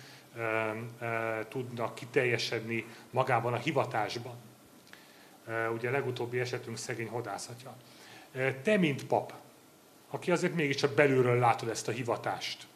tudnak 1.49 1.95
kiteljesedni 1.95 2.85
magában 3.11 3.53
a 3.53 3.57
hivatásban. 3.57 4.35
Ugye 5.75 5.89
a 5.89 5.93
legutóbbi 5.93 6.41
esetünk 6.41 6.77
szegény 6.77 7.09
hodászatja. 7.09 7.77
Te, 8.63 8.77
mint 8.77 9.07
pap, 9.07 9.33
aki 10.11 10.31
azért 10.31 10.55
mégiscsak 10.55 10.95
belülről 10.95 11.39
látod 11.39 11.69
ezt 11.69 11.89
a 11.89 11.93
hivatást, 11.93 12.67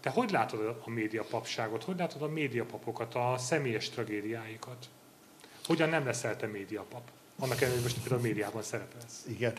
te 0.00 0.10
hogy 0.10 0.30
látod 0.30 0.76
a 0.84 0.90
médiapapságot, 0.90 1.84
hogy 1.84 1.96
látod 1.96 2.22
a 2.22 2.28
médiapapokat, 2.28 3.14
a 3.14 3.34
személyes 3.38 3.90
tragédiáikat? 3.90 4.86
Hogyan 5.64 5.88
nem 5.88 6.04
leszel 6.04 6.36
te 6.36 6.46
médiapap? 6.46 7.10
Annak 7.38 7.60
ellenére, 7.60 7.82
hogy 7.82 7.92
most 8.00 8.12
a 8.12 8.18
médiában 8.20 8.62
szerepelsz. 8.62 9.24
Igen. 9.28 9.52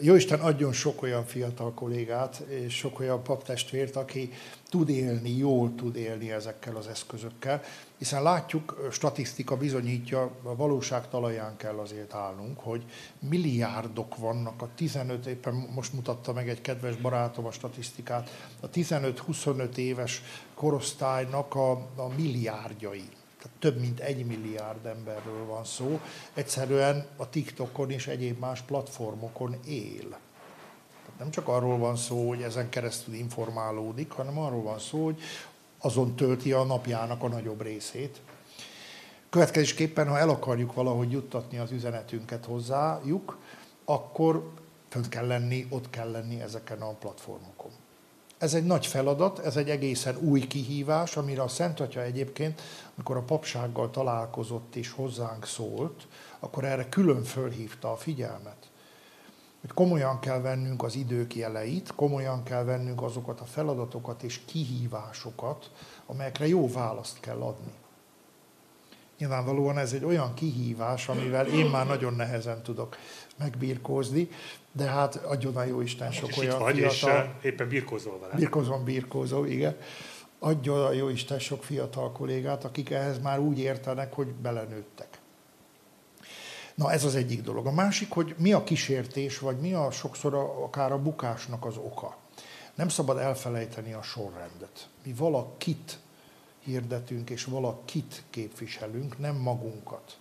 Jóisten 0.00 0.40
adjon 0.40 0.72
sok 0.72 1.02
olyan 1.02 1.24
fiatal 1.24 1.74
kollégát, 1.74 2.36
és 2.36 2.76
sok 2.76 3.00
olyan 3.00 3.22
paptestvért, 3.22 3.96
aki 3.96 4.32
tud 4.70 4.88
élni, 4.88 5.36
jól 5.36 5.74
tud 5.74 5.96
élni 5.96 6.30
ezekkel 6.32 6.76
az 6.76 6.86
eszközökkel, 6.86 7.62
hiszen 7.98 8.22
látjuk, 8.22 8.88
statisztika 8.92 9.56
bizonyítja, 9.56 10.30
a 10.42 10.56
valóság 10.56 11.08
talaján 11.08 11.56
kell 11.56 11.78
azért 11.78 12.14
állnunk, 12.14 12.60
hogy 12.60 12.84
milliárdok 13.18 14.16
vannak 14.16 14.62
a 14.62 14.68
15, 14.74 15.26
éppen 15.26 15.54
most 15.54 15.92
mutatta 15.92 16.32
meg 16.32 16.48
egy 16.48 16.60
kedves 16.60 16.96
barátom 16.96 17.46
a 17.46 17.52
statisztikát, 17.52 18.30
a 18.60 18.70
15-25 18.70 19.76
éves 19.76 20.22
korosztálynak 20.54 21.54
a, 21.54 21.70
a 21.96 22.08
milliárdjai 22.16 23.08
tehát 23.42 23.58
több 23.58 23.80
mint 23.80 24.00
egy 24.00 24.26
milliárd 24.26 24.86
emberről 24.86 25.44
van 25.46 25.64
szó, 25.64 26.00
egyszerűen 26.34 27.06
a 27.16 27.28
TikTokon 27.28 27.90
és 27.90 28.06
egyéb 28.06 28.38
más 28.38 28.60
platformokon 28.60 29.56
él. 29.66 30.08
Tehát 30.08 31.18
nem 31.18 31.30
csak 31.30 31.48
arról 31.48 31.78
van 31.78 31.96
szó, 31.96 32.28
hogy 32.28 32.42
ezen 32.42 32.68
keresztül 32.68 33.14
informálódik, 33.14 34.10
hanem 34.10 34.38
arról 34.38 34.62
van 34.62 34.78
szó, 34.78 35.04
hogy 35.04 35.20
azon 35.78 36.16
tölti 36.16 36.52
a 36.52 36.64
napjának 36.64 37.22
a 37.22 37.28
nagyobb 37.28 37.62
részét. 37.62 38.20
Következésképpen, 39.30 40.08
ha 40.08 40.18
el 40.18 40.28
akarjuk 40.28 40.74
valahogy 40.74 41.10
juttatni 41.10 41.58
az 41.58 41.70
üzenetünket 41.70 42.44
hozzájuk, 42.44 43.38
akkor 43.84 44.52
fönt 44.88 45.08
kell 45.08 45.26
lenni, 45.26 45.66
ott 45.70 45.90
kell 45.90 46.10
lenni 46.10 46.40
ezeken 46.40 46.80
a 46.80 46.92
platformokon. 46.92 47.70
Ez 48.42 48.54
egy 48.54 48.64
nagy 48.64 48.86
feladat, 48.86 49.38
ez 49.38 49.56
egy 49.56 49.70
egészen 49.70 50.16
új 50.16 50.40
kihívás, 50.46 51.16
amire 51.16 51.42
a 51.42 51.48
Szent 51.48 51.80
Atya 51.80 52.02
egyébként, 52.02 52.62
amikor 52.96 53.16
a 53.16 53.22
papsággal 53.22 53.90
találkozott 53.90 54.76
és 54.76 54.90
hozzánk 54.90 55.46
szólt, 55.46 56.06
akkor 56.38 56.64
erre 56.64 56.88
külön 56.88 57.22
fölhívta 57.22 57.92
a 57.92 57.96
figyelmet. 57.96 58.70
Hogy 59.60 59.72
komolyan 59.72 60.18
kell 60.18 60.40
vennünk 60.40 60.82
az 60.82 60.94
idők 60.94 61.34
jeleit, 61.34 61.94
komolyan 61.94 62.42
kell 62.42 62.64
vennünk 62.64 63.02
azokat 63.02 63.40
a 63.40 63.44
feladatokat 63.44 64.22
és 64.22 64.40
kihívásokat, 64.44 65.70
amelyekre 66.06 66.48
jó 66.48 66.72
választ 66.72 67.20
kell 67.20 67.40
adni. 67.40 67.72
Nyilvánvalóan 69.18 69.78
ez 69.78 69.92
egy 69.92 70.04
olyan 70.04 70.34
kihívás, 70.34 71.08
amivel 71.08 71.46
én 71.46 71.66
már 71.66 71.86
nagyon 71.86 72.14
nehezen 72.14 72.62
tudok 72.62 72.96
megbírkózni, 73.38 74.28
de 74.72 74.84
hát 74.84 75.16
adjon 75.16 75.56
a 75.56 75.64
jó 75.64 75.80
Isten 75.80 76.12
sok 76.12 76.28
és 76.28 76.36
olyan 76.36 76.58
vagy, 76.58 76.74
fiatal... 76.74 77.36
És 77.40 77.44
éppen 77.44 77.68
birkózol 77.68 78.18
vele. 78.18 78.34
Birkózom, 78.34 78.84
birkózó, 78.84 79.44
igen. 79.44 79.76
Adjon 80.38 80.84
a 80.84 80.92
jó 80.92 81.08
Isten 81.08 81.38
sok 81.38 81.64
fiatal 81.64 82.12
kollégát, 82.12 82.64
akik 82.64 82.90
ehhez 82.90 83.18
már 83.18 83.38
úgy 83.38 83.58
értenek, 83.58 84.12
hogy 84.12 84.26
belenőttek. 84.26 85.20
Na 86.74 86.92
ez 86.92 87.04
az 87.04 87.14
egyik 87.14 87.42
dolog. 87.42 87.66
A 87.66 87.72
másik, 87.72 88.10
hogy 88.10 88.34
mi 88.38 88.52
a 88.52 88.64
kísértés, 88.64 89.38
vagy 89.38 89.58
mi 89.58 89.72
a 89.72 89.90
sokszor 89.90 90.34
a, 90.34 90.62
akár 90.64 90.92
a 90.92 90.98
bukásnak 90.98 91.64
az 91.64 91.76
oka. 91.76 92.16
Nem 92.74 92.88
szabad 92.88 93.18
elfelejteni 93.18 93.92
a 93.92 94.02
sorrendet. 94.02 94.88
Mi 95.04 95.12
valakit 95.12 95.98
hirdetünk, 96.58 97.30
és 97.30 97.44
valakit 97.44 98.22
képviselünk, 98.30 99.18
nem 99.18 99.36
magunkat. 99.36 100.16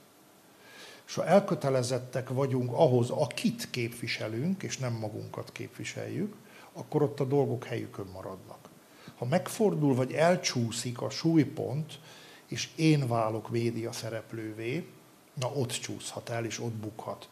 És 1.12 1.18
ha 1.18 1.26
elkötelezettek 1.26 2.30
vagyunk 2.30 2.72
ahhoz, 2.74 3.10
akit 3.10 3.70
képviselünk, 3.70 4.64
és 4.64 4.78
nem 4.78 4.94
magunkat 4.94 5.52
képviseljük, 5.52 6.36
akkor 6.74 7.02
ott 7.02 7.20
a 7.20 7.24
dolgok 7.26 7.64
helyükön 7.64 8.06
maradnak. 8.14 8.70
Ha 9.18 9.26
megfordul, 9.26 9.96
vagy 9.96 10.14
elcsúszik 10.14 11.02
a 11.02 11.10
súlypont, 11.10 12.00
és 12.48 12.70
én 12.76 13.08
válok 13.08 13.50
média 13.50 13.92
szereplővé, 13.92 14.88
na 15.34 15.48
ott 15.48 15.72
csúszhat 15.72 16.30
el, 16.30 16.46
és 16.46 16.60
ott 16.60 16.74
bukhat 16.74 17.30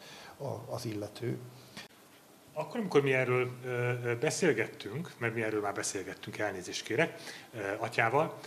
az 0.70 0.84
illető. 0.84 1.38
Akkor, 2.52 2.80
amikor 2.80 3.02
mi 3.02 3.12
erről 3.12 3.50
beszélgettünk, 4.20 5.12
mert 5.18 5.34
mi 5.34 5.42
erről 5.42 5.60
már 5.60 5.74
beszélgettünk, 5.74 6.38
elnézést 6.38 6.84
kérek, 6.84 7.20
atyával, 7.78 8.38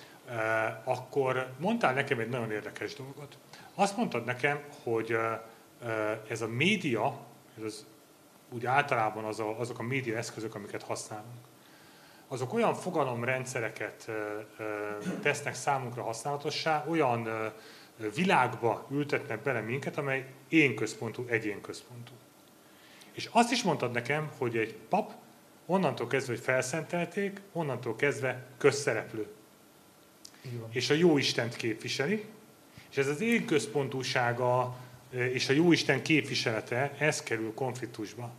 akkor 0.84 1.54
mondtál 1.58 1.94
nekem 1.94 2.20
egy 2.20 2.30
nagyon 2.30 2.52
érdekes 2.52 2.94
dolgot. 2.94 3.38
Azt 3.76 3.98
mondtad 3.98 4.26
nekem, 4.26 4.64
hogy 4.84 5.18
ez 6.30 6.42
a 6.42 6.48
média, 6.48 7.20
ez 7.58 7.64
az, 7.64 7.86
úgy 8.50 8.66
általában 8.66 9.24
az 9.24 9.40
a, 9.40 9.60
azok 9.60 9.80
a 9.80 9.84
média 9.84 10.18
eszközök, 10.18 10.56
amiket 10.56 10.84
használunk, 10.84 11.46
azok 12.28 12.54
olyan 12.54 12.74
fogalomrendszereket 12.74 14.12
tesznek 15.22 15.54
számunkra 15.56 16.04
használatossá, 16.04 16.86
olyan 16.88 17.30
világba 18.16 18.88
ültetnek 18.92 19.42
bele 19.42 19.60
minket, 19.60 19.98
amely 19.98 20.26
én 20.50 20.76
központú, 20.76 21.26
egyén 21.28 21.62
központú. 21.62 22.12
És 23.12 23.30
azt 23.32 23.52
is 23.52 23.64
mondtad 23.64 23.92
nekem, 23.92 24.32
hogy 24.38 24.58
egy 24.58 24.76
pap 24.90 25.12
onnantól 25.66 26.08
kezdve, 26.08 26.34
hogy 26.34 26.44
felszentelték, 26.44 27.42
onnantól 27.52 27.96
kezdve 27.96 28.46
közszereplő. 28.58 29.28
És 30.70 30.90
a 30.90 30.94
jó 30.94 31.18
Istent 31.18 31.56
képviseli, 31.56 32.26
és 32.92 32.98
ez 32.98 33.08
az 33.08 33.22
én 33.22 33.46
központúsága 33.46 34.78
és 35.10 35.50
a 35.50 35.54
Jóisten 35.54 36.02
képviselete, 36.02 36.96
ez 36.98 37.24
kerül 37.24 37.54
konfliktusba 37.54 38.34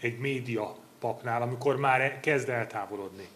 egy 0.00 0.18
média 0.18 0.76
papnál, 0.98 1.42
amikor 1.42 1.76
már 1.76 2.20
kezd 2.20 2.48
eltávolodni. 2.48 3.28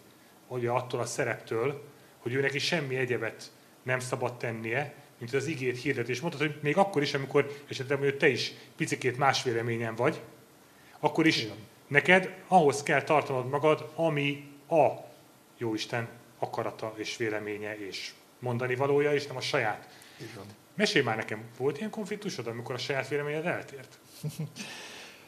Ugye 0.47 0.69
attól 0.69 0.99
a 0.99 1.05
szereptől, 1.05 1.83
hogy 2.17 2.33
ő 2.33 2.41
neki 2.41 2.59
semmi 2.59 2.95
egyebet 2.95 3.51
nem 3.83 3.99
szabad 3.99 4.37
tennie, 4.37 4.93
mint 5.17 5.33
az 5.33 5.47
igét 5.47 5.81
hirdet. 5.81 6.09
És 6.09 6.21
mondtad, 6.21 6.41
hogy 6.41 6.59
még 6.61 6.77
akkor 6.77 7.01
is, 7.01 7.13
amikor 7.13 7.63
esetleg 7.69 7.99
hogy 7.99 8.17
te 8.17 8.27
is 8.27 8.53
picikét 8.75 9.17
más 9.17 9.43
véleményen 9.43 9.95
vagy, 9.95 10.21
akkor 10.99 11.27
is 11.27 11.43
Igen. 11.43 11.55
neked 11.87 12.43
ahhoz 12.47 12.83
kell 12.83 13.01
tartanod 13.01 13.49
magad, 13.49 13.91
ami 13.95 14.51
a 14.69 14.87
Jóisten 15.57 16.07
akarata 16.39 16.93
és 16.95 17.17
véleménye 17.17 17.87
és 17.87 18.13
mondani 18.39 18.75
valója, 18.75 19.13
és 19.13 19.27
nem 19.27 19.37
a 19.37 19.41
saját 19.41 19.89
van. 20.35 20.45
Mesélj 20.75 21.03
már 21.03 21.15
nekem, 21.15 21.43
volt 21.57 21.77
ilyen 21.77 21.89
konfliktusod, 21.89 22.47
amikor 22.47 22.75
a 22.75 22.77
saját 22.77 23.07
véleményed 23.07 23.45
eltért? 23.45 23.99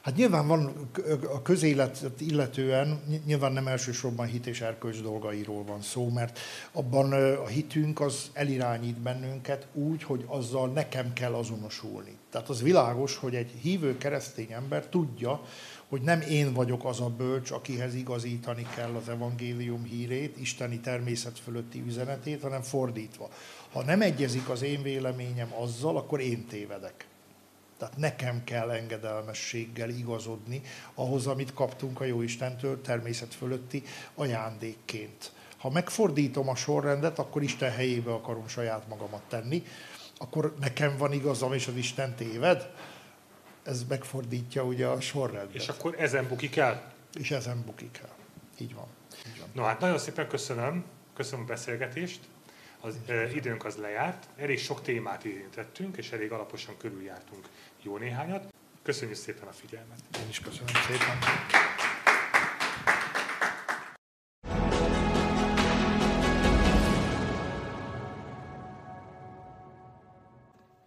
Hát 0.02 0.16
nyilván 0.16 0.48
van 0.48 0.90
a 1.34 1.42
közéletet 1.42 2.22
illetően, 2.22 3.02
nyilván 3.26 3.52
nem 3.52 3.68
elsősorban 3.68 4.28
hit 4.28 4.48
és 4.48 4.62
erkölcs 4.62 5.02
dolgairól 5.02 5.64
van 5.64 5.82
szó, 5.82 6.10
mert 6.10 6.40
abban 6.72 7.12
a 7.36 7.48
hitünk 7.48 8.00
az 8.00 8.30
elirányít 8.34 8.98
bennünket 8.98 9.68
úgy, 9.74 10.04
hogy 10.04 10.24
azzal 10.28 10.68
nekem 10.70 11.14
kell 11.14 11.34
azonosulni. 11.34 12.18
Tehát 12.32 12.50
az 12.50 12.62
világos, 12.62 13.16
hogy 13.16 13.36
egy 13.36 13.52
hívő 13.62 13.98
keresztény 13.98 14.52
ember 14.52 14.86
tudja, 14.86 15.42
hogy 15.90 16.02
nem 16.02 16.22
én 16.22 16.54
vagyok 16.54 16.86
az 16.86 17.02
a 17.02 17.10
bölcs, 17.10 17.52
akihez 17.52 17.94
igazítani 17.94 18.68
kell 18.76 18.96
az 18.96 19.10
evangélium 19.10 19.84
hírét, 19.84 20.38
isteni 20.40 20.80
természet 20.80 21.40
fölötti 21.40 21.84
üzenetét, 21.88 22.42
hanem 22.42 22.62
fordítva. 22.62 23.30
Ha 23.72 23.84
nem 23.84 24.02
egyezik 24.02 24.50
az 24.50 24.62
én 24.62 24.82
véleményem 24.82 25.54
azzal, 25.54 25.98
akkor 25.98 26.20
én 26.20 26.46
tévedek. 26.46 27.08
Tehát 27.78 27.98
nekem 27.98 28.44
kell 28.44 28.70
engedelmességgel 28.70 29.90
igazodni 29.90 30.62
ahhoz, 30.94 31.28
amit 31.28 31.54
kaptunk 31.54 32.02
a 32.02 32.06
Jóistentől 32.06 32.82
természet 32.82 33.34
fölötti 33.34 33.84
ajándékként. 34.16 35.32
Ha 35.58 35.70
megfordítom 35.70 36.50
a 36.50 36.56
sorrendet, 36.56 37.20
akkor 37.20 37.44
Isten 37.44 37.72
helyébe 37.72 38.14
akarom 38.14 38.48
saját 38.48 38.88
magamat 38.88 39.22
tenni, 39.28 39.64
akkor 40.18 40.56
nekem 40.60 40.98
van 40.98 41.14
igazam, 41.14 41.54
és 41.54 41.68
az 41.68 41.76
Isten 41.76 42.16
téved. 42.16 42.70
Ez 43.70 43.84
megfordítja 43.90 44.64
ugye 44.64 44.88
a 44.88 45.02
sorrendet. 45.02 45.56
És 45.56 45.68
akkor 45.68 45.96
ezen 45.98 46.28
bukik 46.28 46.56
el? 46.56 46.94
És 47.20 47.32
ezen 47.32 47.64
bukik 47.66 48.00
el. 48.04 48.16
Így 48.58 48.74
van. 48.74 48.88
Így 49.28 49.40
van. 49.40 49.50
No 49.54 49.64
hát 49.64 49.80
nagyon 49.80 49.98
szépen 49.98 50.28
köszönöm 50.28 50.86
Köszönöm 51.14 51.46
a 51.46 51.48
beszélgetést. 51.48 52.20
Az 52.80 52.96
uh, 53.08 53.36
időnk 53.36 53.66
az 53.66 53.76
lejárt, 53.76 54.28
elég 54.38 54.60
sok 54.60 54.82
témát 54.82 55.24
érintettünk, 55.24 55.98
és 55.98 56.12
elég 56.12 56.32
alaposan 56.32 56.78
körüljártunk 56.78 57.48
jó 57.82 57.98
néhányat. 57.98 58.54
Köszönjük 58.84 59.18
szépen 59.18 59.48
a 59.48 59.52
figyelmet. 59.52 60.00
Én 60.22 60.30
is 60.30 60.40
köszönöm 60.40 60.74
szépen. 60.88 61.18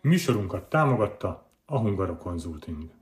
Műsorunkat 0.01 0.69
támogatta 0.69 1.52
a 1.73 1.79
Hungaro 1.79 2.19
Consulting. 2.19 3.02